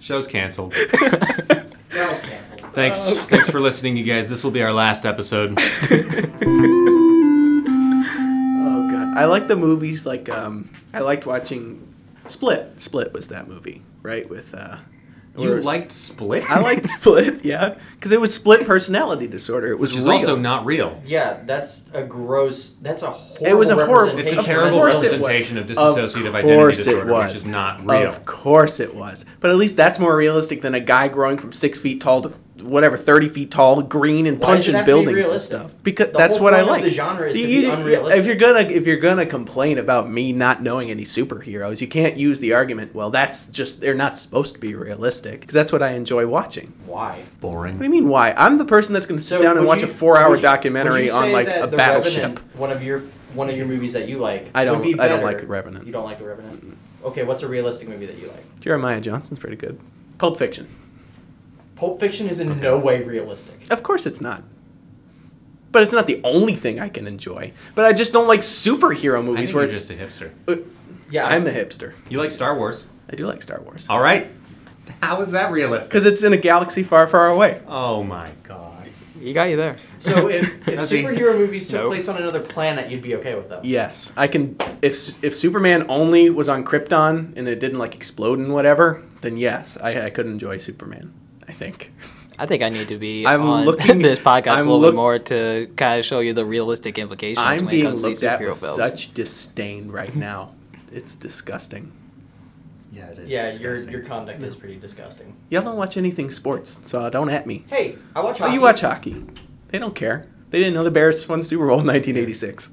Show's 0.00 0.26
canceled. 0.26 0.72
Carol's 0.72 2.20
canceled. 2.20 2.60
Thanks, 2.72 2.98
thanks 3.28 3.48
for 3.50 3.60
listening, 3.60 3.96
you 3.96 4.04
guys. 4.04 4.28
This 4.28 4.42
will 4.42 4.50
be 4.50 4.62
our 4.62 4.72
last 4.72 5.04
episode. 5.06 5.58
Oh 7.54 8.88
god, 8.90 9.16
I 9.16 9.24
like 9.26 9.48
the 9.48 9.56
movies. 9.56 10.06
Like, 10.06 10.28
um, 10.28 10.70
I 10.92 11.00
liked 11.00 11.26
watching 11.26 11.94
Split. 12.28 12.80
Split 12.80 13.12
was 13.12 13.28
that 13.28 13.48
movie, 13.48 13.82
right? 14.02 14.28
With 14.28 14.54
uh, 14.54 14.78
You 15.36 15.48
where- 15.50 15.62
liked 15.62 15.92
Split? 15.92 16.50
I 16.50 16.60
liked 16.60 16.86
Split, 16.90 17.44
yeah, 17.44 17.76
because 17.94 18.12
it 18.12 18.20
was 18.20 18.34
split 18.34 18.66
personality 18.66 19.26
disorder. 19.26 19.68
It 19.72 19.78
was 19.78 19.90
which 19.90 19.98
is 20.00 20.04
real. 20.04 20.14
also 20.14 20.36
not 20.36 20.66
real. 20.66 21.00
Yeah, 21.06 21.40
that's 21.44 21.84
a 21.94 22.02
gross. 22.02 22.74
That's 22.82 23.02
a 23.02 23.10
horrible. 23.10 23.46
It 23.46 23.54
was 23.54 23.70
a 23.70 23.74
horrible- 23.86 24.18
It's 24.18 24.30
representation 24.30 24.36
a 24.36 24.40
Of 24.40 24.46
terrible 24.46 24.78
course 24.78 25.02
representation 25.02 25.58
of 25.58 25.70
Of 25.70 25.76
dissociative 25.96 26.34
identity 26.34 26.54
course 26.54 26.80
it 26.80 26.84
disorder, 26.84 27.14
which 27.14 27.32
is 27.32 27.46
not 27.46 27.80
real. 27.80 28.08
Of 28.08 28.24
course 28.26 28.78
it 28.78 28.94
was. 28.94 29.24
But 29.40 29.50
at 29.50 29.56
least 29.56 29.76
that's 29.76 29.98
more 29.98 30.14
realistic 30.14 30.60
than 30.60 30.74
a 30.74 30.80
guy 30.80 31.08
growing 31.08 31.38
from 31.38 31.52
six 31.52 31.78
feet 31.78 32.00
tall 32.02 32.20
to 32.22 32.32
whatever, 32.62 32.96
30 32.96 33.28
feet 33.28 33.50
tall, 33.50 33.82
green 33.82 34.26
and 34.26 34.38
Why 34.38 34.46
does 34.48 34.54
punching 34.56 34.74
have 34.74 34.84
to 34.84 34.86
be 34.86 34.92
buildings 34.92 35.08
and 35.08 35.16
realistic? 35.26 35.58
stuff. 35.58 35.70
Because 35.82 36.12
The 36.12 36.18
that's 36.18 36.36
whole 36.36 36.44
what 36.44 36.54
I 36.54 36.58
point 36.58 36.68
of 36.68 36.72
like. 36.76 36.84
the 36.84 36.90
genre 36.90 37.28
is 37.28 37.34
to 37.34 37.40
You- 37.40 37.60
be 37.62 37.68
unrealistic. 37.70 38.18
If 38.20 38.26
you're 38.26 38.36
gonna 38.36 38.60
if 38.60 38.86
you're 38.86 38.96
gonna 38.96 39.26
complain 39.26 39.78
about 39.78 40.10
me 40.10 40.32
not 40.32 40.62
knowing 40.62 40.90
any 40.90 41.04
superheroes, 41.04 41.80
you 41.80 41.86
can't 41.86 42.16
use 42.16 42.40
the 42.40 42.52
argument, 42.52 42.94
well, 42.94 43.10
that's 43.10 43.44
just 43.46 43.80
they're 43.80 43.94
not 43.94 44.16
supposed 44.16 44.54
to 44.54 44.60
be 44.60 44.74
realistic. 44.74 45.40
Because 45.40 45.54
that's 45.54 45.72
what 45.72 45.82
I 45.82 45.90
enjoy 45.92 46.26
watching. 46.26 46.72
Why? 46.86 47.22
Boring. 47.40 47.74
What 47.74 47.78
do 47.80 47.84
you 47.84 47.90
mean 47.90 48.08
why? 48.08 48.34
I'm 48.36 48.58
the 48.58 48.64
person 48.64 48.92
that's 48.94 49.06
gonna 49.06 49.20
sit 49.20 49.36
So 49.38 49.42
down 49.42 49.56
and 49.58 49.66
watch 49.66 49.80
you- 49.82 49.88
a 49.88 49.90
four 49.90 50.18
hour 50.18 50.36
documentary 50.36 51.10
on 51.10 51.32
like 51.32 51.48
a 51.48 51.66
battleship. 51.66 52.16
Revenant, 52.22 52.40
one 52.56 52.70
of 52.70 52.82
your 52.82 53.02
one 53.34 53.48
of 53.48 53.56
your 53.56 53.66
movies 53.66 53.94
that 53.94 54.08
you 54.08 54.18
like. 54.18 54.48
I 54.54 54.64
don't- 54.66 54.80
Would 54.80 54.84
be 54.84 55.00
I 55.00 55.08
don't 55.08 55.22
like 55.22 55.40
The 55.40 55.46
Revenant. 55.46 55.86
You 55.86 55.92
don't 55.92 56.04
like 56.04 56.18
The 56.18 56.24
Revenant. 56.26 56.76
Okay, 57.04 57.24
what's 57.24 57.42
a 57.42 57.48
realistic 57.48 57.88
movie 57.88 58.06
that 58.06 58.18
you 58.18 58.26
like? 58.28 58.44
Jeremiah 58.60 59.00
Johnson's 59.00 59.38
pretty 59.40 59.56
good. 59.56 59.78
Pulp 60.18 60.36
Fiction. 60.36 60.68
Pulp 61.82 61.98
Fiction 61.98 62.28
is 62.28 62.38
in 62.38 62.60
no 62.60 62.78
way 62.78 63.02
realistic. 63.02 63.68
Of 63.68 63.82
course 63.82 64.06
it's 64.06 64.20
not. 64.20 64.44
But 65.72 65.82
it's 65.82 65.92
not 65.92 66.06
the 66.06 66.20
only 66.22 66.54
thing 66.54 66.78
I 66.78 66.88
can 66.88 67.08
enjoy. 67.08 67.54
But 67.74 67.86
I 67.86 67.92
just 67.92 68.12
don't 68.12 68.28
like 68.28 68.42
superhero 68.42 69.18
I 69.18 69.22
movies 69.22 69.48
think 69.48 69.56
where 69.56 69.64
you're 69.64 69.76
it's 69.76 69.88
just 69.88 69.90
a 69.90 69.94
hipster. 69.94 70.30
Yeah, 71.10 71.26
uh, 71.26 71.30
I'm 71.30 71.42
the 71.42 71.50
hipster. 71.50 71.94
You 72.08 72.18
like 72.18 72.30
Star 72.30 72.56
Wars? 72.56 72.86
I 73.10 73.16
do 73.16 73.26
like 73.26 73.42
Star 73.42 73.60
Wars. 73.62 73.88
All 73.90 73.98
right. 73.98 74.30
How 75.02 75.20
is 75.22 75.32
that 75.32 75.50
realistic? 75.50 75.90
Because 75.90 76.06
it's 76.06 76.22
in 76.22 76.32
a 76.32 76.36
galaxy 76.36 76.84
far, 76.84 77.08
far 77.08 77.30
away. 77.30 77.60
Oh 77.66 78.04
my 78.04 78.30
god. 78.44 78.86
You 79.20 79.34
got 79.34 79.50
you 79.50 79.56
there. 79.56 79.76
So 79.98 80.28
if, 80.28 80.68
if 80.68 80.76
Does 80.76 80.90
superhero 80.92 81.36
movies 81.36 81.66
took 81.66 81.80
Nope. 81.80 81.92
place 81.94 82.06
on 82.06 82.16
another 82.16 82.40
planet, 82.40 82.90
you'd 82.92 83.02
be 83.02 83.16
okay 83.16 83.34
with 83.34 83.48
them. 83.48 83.60
Yes, 83.64 84.12
I 84.16 84.28
can. 84.28 84.56
If 84.82 85.22
if 85.24 85.34
Superman 85.34 85.86
only 85.88 86.30
was 86.30 86.48
on 86.48 86.64
Krypton 86.64 87.36
and 87.36 87.48
it 87.48 87.58
didn't 87.58 87.78
like 87.78 87.96
explode 87.96 88.38
and 88.38 88.52
whatever, 88.52 89.02
then 89.20 89.36
yes, 89.36 89.76
I, 89.78 90.06
I 90.06 90.10
could 90.10 90.26
enjoy 90.26 90.58
Superman. 90.58 91.12
I 91.48 91.52
think. 91.52 91.90
I 92.38 92.46
think 92.46 92.62
I 92.62 92.70
need 92.70 92.88
to 92.88 92.98
be 92.98 93.26
I'm 93.26 93.42
on 93.42 93.64
looking- 93.66 94.00
this 94.02 94.18
podcast 94.18 94.52
I'm 94.52 94.66
a 94.68 94.70
little 94.70 94.80
look- 94.80 94.92
bit 94.92 94.96
more 94.96 95.18
to 95.18 95.70
kind 95.76 95.98
of 96.00 96.04
show 96.04 96.20
you 96.20 96.32
the 96.32 96.44
realistic 96.44 96.98
implications 96.98 97.44
I'm 97.44 97.66
when 97.66 97.68
it 97.68 97.70
being 97.70 97.84
comes 97.86 98.02
to 98.02 98.08
these 98.08 98.22
at 98.24 98.40
superhero 98.40 98.48
with 98.50 98.58
films. 98.60 98.76
such 98.76 99.12
disdain 99.14 99.90
right 99.90 100.14
now. 100.16 100.54
It's 100.92 101.14
disgusting. 101.14 101.92
Yeah, 102.92 103.06
it 103.06 103.18
is. 103.20 103.28
Yeah, 103.28 103.44
your 103.44 103.52
disgusting. 103.74 103.92
your 103.92 104.02
conduct 104.02 104.42
is 104.42 104.56
pretty 104.56 104.76
disgusting. 104.76 105.34
Y'all 105.50 105.62
don't 105.62 105.76
watch 105.76 105.96
anything 105.96 106.30
sports, 106.30 106.80
so 106.84 107.08
don't 107.10 107.30
at 107.30 107.46
me. 107.46 107.64
Hey, 107.68 107.96
I 108.14 108.20
watch 108.20 108.40
Oh, 108.40 108.44
hockey. 108.44 108.54
you 108.54 108.60
watch 108.60 108.80
hockey. 108.80 109.24
They 109.68 109.78
don't 109.78 109.94
care. 109.94 110.26
They 110.50 110.58
didn't 110.58 110.74
know 110.74 110.84
the 110.84 110.90
Bears 110.90 111.26
won 111.28 111.40
the 111.40 111.46
Super 111.46 111.66
Bowl 111.66 111.80
in 111.80 111.86
1986. 111.86 112.70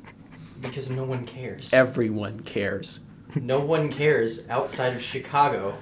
because 0.62 0.90
no 0.90 1.04
one 1.06 1.26
cares. 1.26 1.72
Everyone 1.74 2.42
cares. 2.42 3.00
no 3.36 3.60
one 3.62 3.90
cares 3.90 4.48
outside 4.50 4.94
of 4.96 5.02
Chicago. 5.02 5.78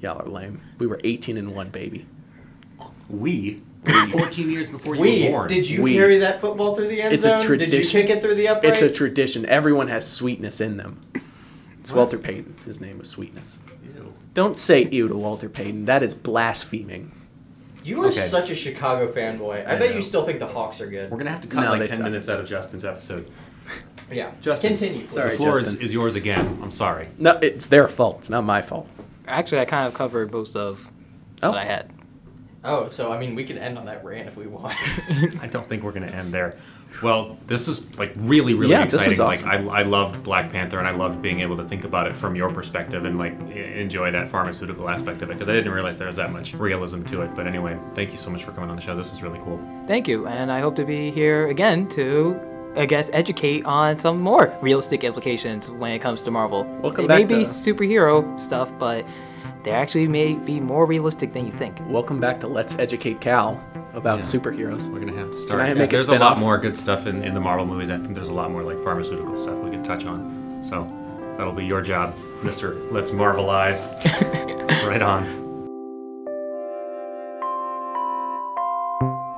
Y'all 0.00 0.20
are 0.20 0.28
lame. 0.28 0.60
We 0.78 0.86
were 0.86 1.00
18 1.04 1.36
and 1.36 1.54
1, 1.54 1.70
baby. 1.70 2.06
We. 3.08 3.62
14 4.12 4.50
years 4.52 4.68
before 4.70 4.94
you 4.94 5.00
We 5.00 5.24
were 5.24 5.30
born. 5.30 5.48
did 5.48 5.68
you 5.68 5.82
We. 5.82 5.94
carry 5.94 6.18
that 6.18 6.40
football 6.40 6.74
through 6.74 6.88
the 6.88 7.00
end 7.00 7.14
It's 7.14 7.24
a 7.24 7.40
zone? 7.40 7.58
Did 7.58 7.72
you 7.72 7.80
kick 7.82 8.10
it 8.10 8.20
through 8.22 8.34
the 8.34 8.48
uprights? 8.48 8.82
It's 8.82 8.94
a 8.94 8.98
tradition. 8.98 9.46
Everyone 9.46 9.88
has 9.88 10.10
sweetness 10.10 10.60
in 10.60 10.76
them. 10.76 11.00
It's 11.80 11.90
Walter 11.92 12.18
Payton. 12.18 12.56
His 12.66 12.78
name 12.80 12.98
was 12.98 13.08
Sweetness. 13.08 13.58
Ew. 13.94 14.12
Don't 14.34 14.56
say 14.58 14.86
ew 14.86 15.08
to 15.08 15.16
Walter 15.16 15.48
Payton. 15.48 15.86
That 15.86 16.02
is 16.02 16.14
blaspheming. 16.14 17.10
You 17.82 18.02
are 18.02 18.08
Okay. 18.08 18.20
such 18.20 18.50
a 18.50 18.54
Chicago 18.54 19.10
fanboy. 19.10 19.66
I, 19.66 19.76
I 19.76 19.78
bet 19.78 19.90
know. 19.90 19.96
you 19.96 20.02
still 20.02 20.24
think 20.26 20.38
the 20.40 20.46
Hawks 20.46 20.82
are 20.82 20.86
good. 20.86 21.10
We're 21.10 21.16
gonna 21.16 21.30
have 21.30 21.40
to 21.40 21.48
cut 21.48 21.62
No, 21.62 21.70
like 21.70 21.80
10 21.88 21.90
suck. 21.90 22.00
minutes 22.04 22.28
out 22.28 22.38
of 22.38 22.46
Justin's 22.46 22.84
episode. 22.84 23.30
Yeah. 24.12 24.32
Justin, 24.42 24.72
Continue. 24.76 25.00
please. 25.06 25.12
Sorry, 25.12 25.30
the 25.30 25.36
floor 25.36 25.58
is, 25.62 25.76
is 25.76 25.92
yours 25.92 26.16
again. 26.16 26.58
I'm 26.62 26.70
sorry. 26.70 27.08
No, 27.16 27.38
it's 27.40 27.68
their 27.68 27.88
fault. 27.88 28.18
It's 28.20 28.30
not 28.30 28.44
my 28.44 28.60
fault. 28.60 28.88
Actually, 29.26 29.60
I 29.60 29.64
kind 29.64 29.86
of 29.86 29.94
covered 29.94 30.32
most 30.32 30.56
of 30.56 30.90
Oh. 31.42 31.50
what 31.50 31.58
I 31.58 31.64
had. 31.64 31.90
Oh, 32.62 32.88
so 32.88 33.10
I 33.10 33.18
mean, 33.18 33.34
we 33.34 33.44
can 33.44 33.56
end 33.56 33.78
on 33.78 33.86
that 33.86 34.04
rant 34.04 34.28
if 34.28 34.36
we 34.36 34.46
want. 34.46 34.74
I 35.40 35.46
don't 35.46 35.66
think 35.68 35.82
we're 35.82 35.92
gonna 35.92 36.06
end 36.08 36.34
there. 36.34 36.56
Well, 37.02 37.38
this 37.46 37.66
was 37.68 37.82
like 37.98 38.12
really, 38.16 38.52
really 38.52 38.72
Yeah, 38.72 38.84
this 38.84 38.94
was 39.06 39.18
exciting. 39.18 39.46
awesome. 39.48 39.66
Like 39.66 39.76
I, 39.76 39.80
I 39.80 39.82
loved 39.84 40.22
Black 40.22 40.50
Panther, 40.52 40.78
and 40.78 40.86
I 40.86 40.90
loved 40.90 41.22
being 41.22 41.40
able 41.40 41.56
to 41.56 41.64
think 41.64 41.84
about 41.84 42.06
it 42.08 42.16
from 42.16 42.34
your 42.34 42.50
perspective 42.52 43.04
and 43.06 43.16
like 43.16 43.40
enjoy 43.52 44.10
that 44.10 44.28
pharmaceutical 44.28 44.90
aspect 44.90 45.22
of 45.22 45.30
it 45.30 45.34
because 45.34 45.48
I 45.48 45.52
didn't 45.52 45.72
realize 45.72 45.96
there 45.96 46.08
was 46.08 46.16
that 46.16 46.32
much 46.32 46.52
realism 46.52 47.02
to 47.04 47.22
it. 47.22 47.34
But 47.34 47.46
anyway, 47.46 47.78
thank 47.94 48.10
you 48.12 48.18
so 48.18 48.28
much 48.28 48.44
for 48.44 48.50
coming 48.52 48.68
on 48.68 48.76
the 48.76 48.82
show. 48.82 48.94
This 48.96 49.10
was 49.10 49.22
really 49.22 49.38
cool. 49.38 49.58
Thank 49.86 50.08
you, 50.08 50.26
and 50.26 50.50
I 50.52 50.60
hope 50.60 50.76
to 50.76 50.84
be 50.84 51.10
here 51.12 51.48
again 51.48 51.88
to, 51.90 52.38
I 52.76 52.86
guess, 52.86 53.10
educate 53.12 53.64
on 53.64 53.98
some 53.98 54.20
more 54.20 54.56
realistic 54.62 55.02
implications 55.04 55.70
when 55.70 55.90
it 55.92 55.98
comes 55.98 56.22
to 56.22 56.30
Marvel. 56.30 56.64
Welcome 56.80 57.04
it 57.04 57.08
may 57.08 57.18
back 57.24 57.28
be 57.28 57.44
to- 57.44 57.50
superhero 57.50 58.38
stuff, 58.38 58.70
but 58.78 59.04
they 59.64 59.72
actually 59.72 60.06
may 60.06 60.34
be 60.34 60.60
more 60.60 60.86
realistic 60.86 61.32
than 61.32 61.46
you 61.46 61.52
think. 61.52 61.76
Welcome 61.86 62.20
back 62.20 62.40
to 62.40 62.46
Let's 62.46 62.78
Educate 62.78 63.20
Cal 63.20 63.60
about 63.92 64.18
Yeah. 64.18 64.24
superheroes. 64.24 64.88
We're 64.90 65.00
gonna 65.00 65.12
have 65.18 65.30
to 65.32 65.36
Can 65.36 65.40
start. 65.40 65.60
I 65.60 65.66
'cause 65.68 65.78
make 65.78 65.92
a 65.92 65.96
there's 65.96 66.08
a 66.08 66.18
lot 66.18 66.38
more 66.38 66.56
good 66.58 66.76
stuff 66.78 67.06
in, 67.06 67.22
in 67.24 67.34
the 67.34 67.40
Marvel 67.40 67.66
movies. 67.66 67.90
I 67.90 67.98
think 67.98 68.14
there's 68.14 68.28
a 68.28 68.32
lot 68.34 68.50
more 68.52 68.62
like 68.62 68.82
pharmaceutical 68.84 69.36
stuff 69.36 69.56
we 69.58 69.70
could 69.70 69.84
touch 69.84 70.06
on. 70.06 70.60
So 70.62 70.86
that'll 71.36 71.52
be 71.52 71.64
your 71.66 71.82
job, 71.82 72.14
Mister. 72.42 72.76
Let's 72.90 73.10
Marvelize. 73.10 73.88
right 74.88 75.02
on. 75.02 75.49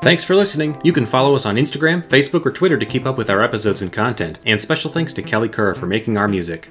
Thanks 0.03 0.25
for 0.25 0.35
listening. 0.35 0.81
You 0.83 0.93
can 0.93 1.07
follow 1.07 1.37
us 1.37 1.47
on 1.47 1.55
Instagram, 1.55 2.05
Facebook, 2.05 2.45
or 2.45 2.51
Twitter 2.51 2.77
to 2.77 2.85
keep 2.85 3.07
up 3.07 3.17
with 3.17 3.31
our 3.31 3.41
episodes 3.41 3.83
and 3.83 3.93
content. 3.93 4.41
And 4.45 4.61
special 4.61 4.91
thanks 4.91 5.13
to 5.13 5.23
Kelly 5.23 5.49
Kerr 5.49 5.75
for 5.75 5.87
making 5.87 6.17
our 6.17 6.27
music. 6.27 6.69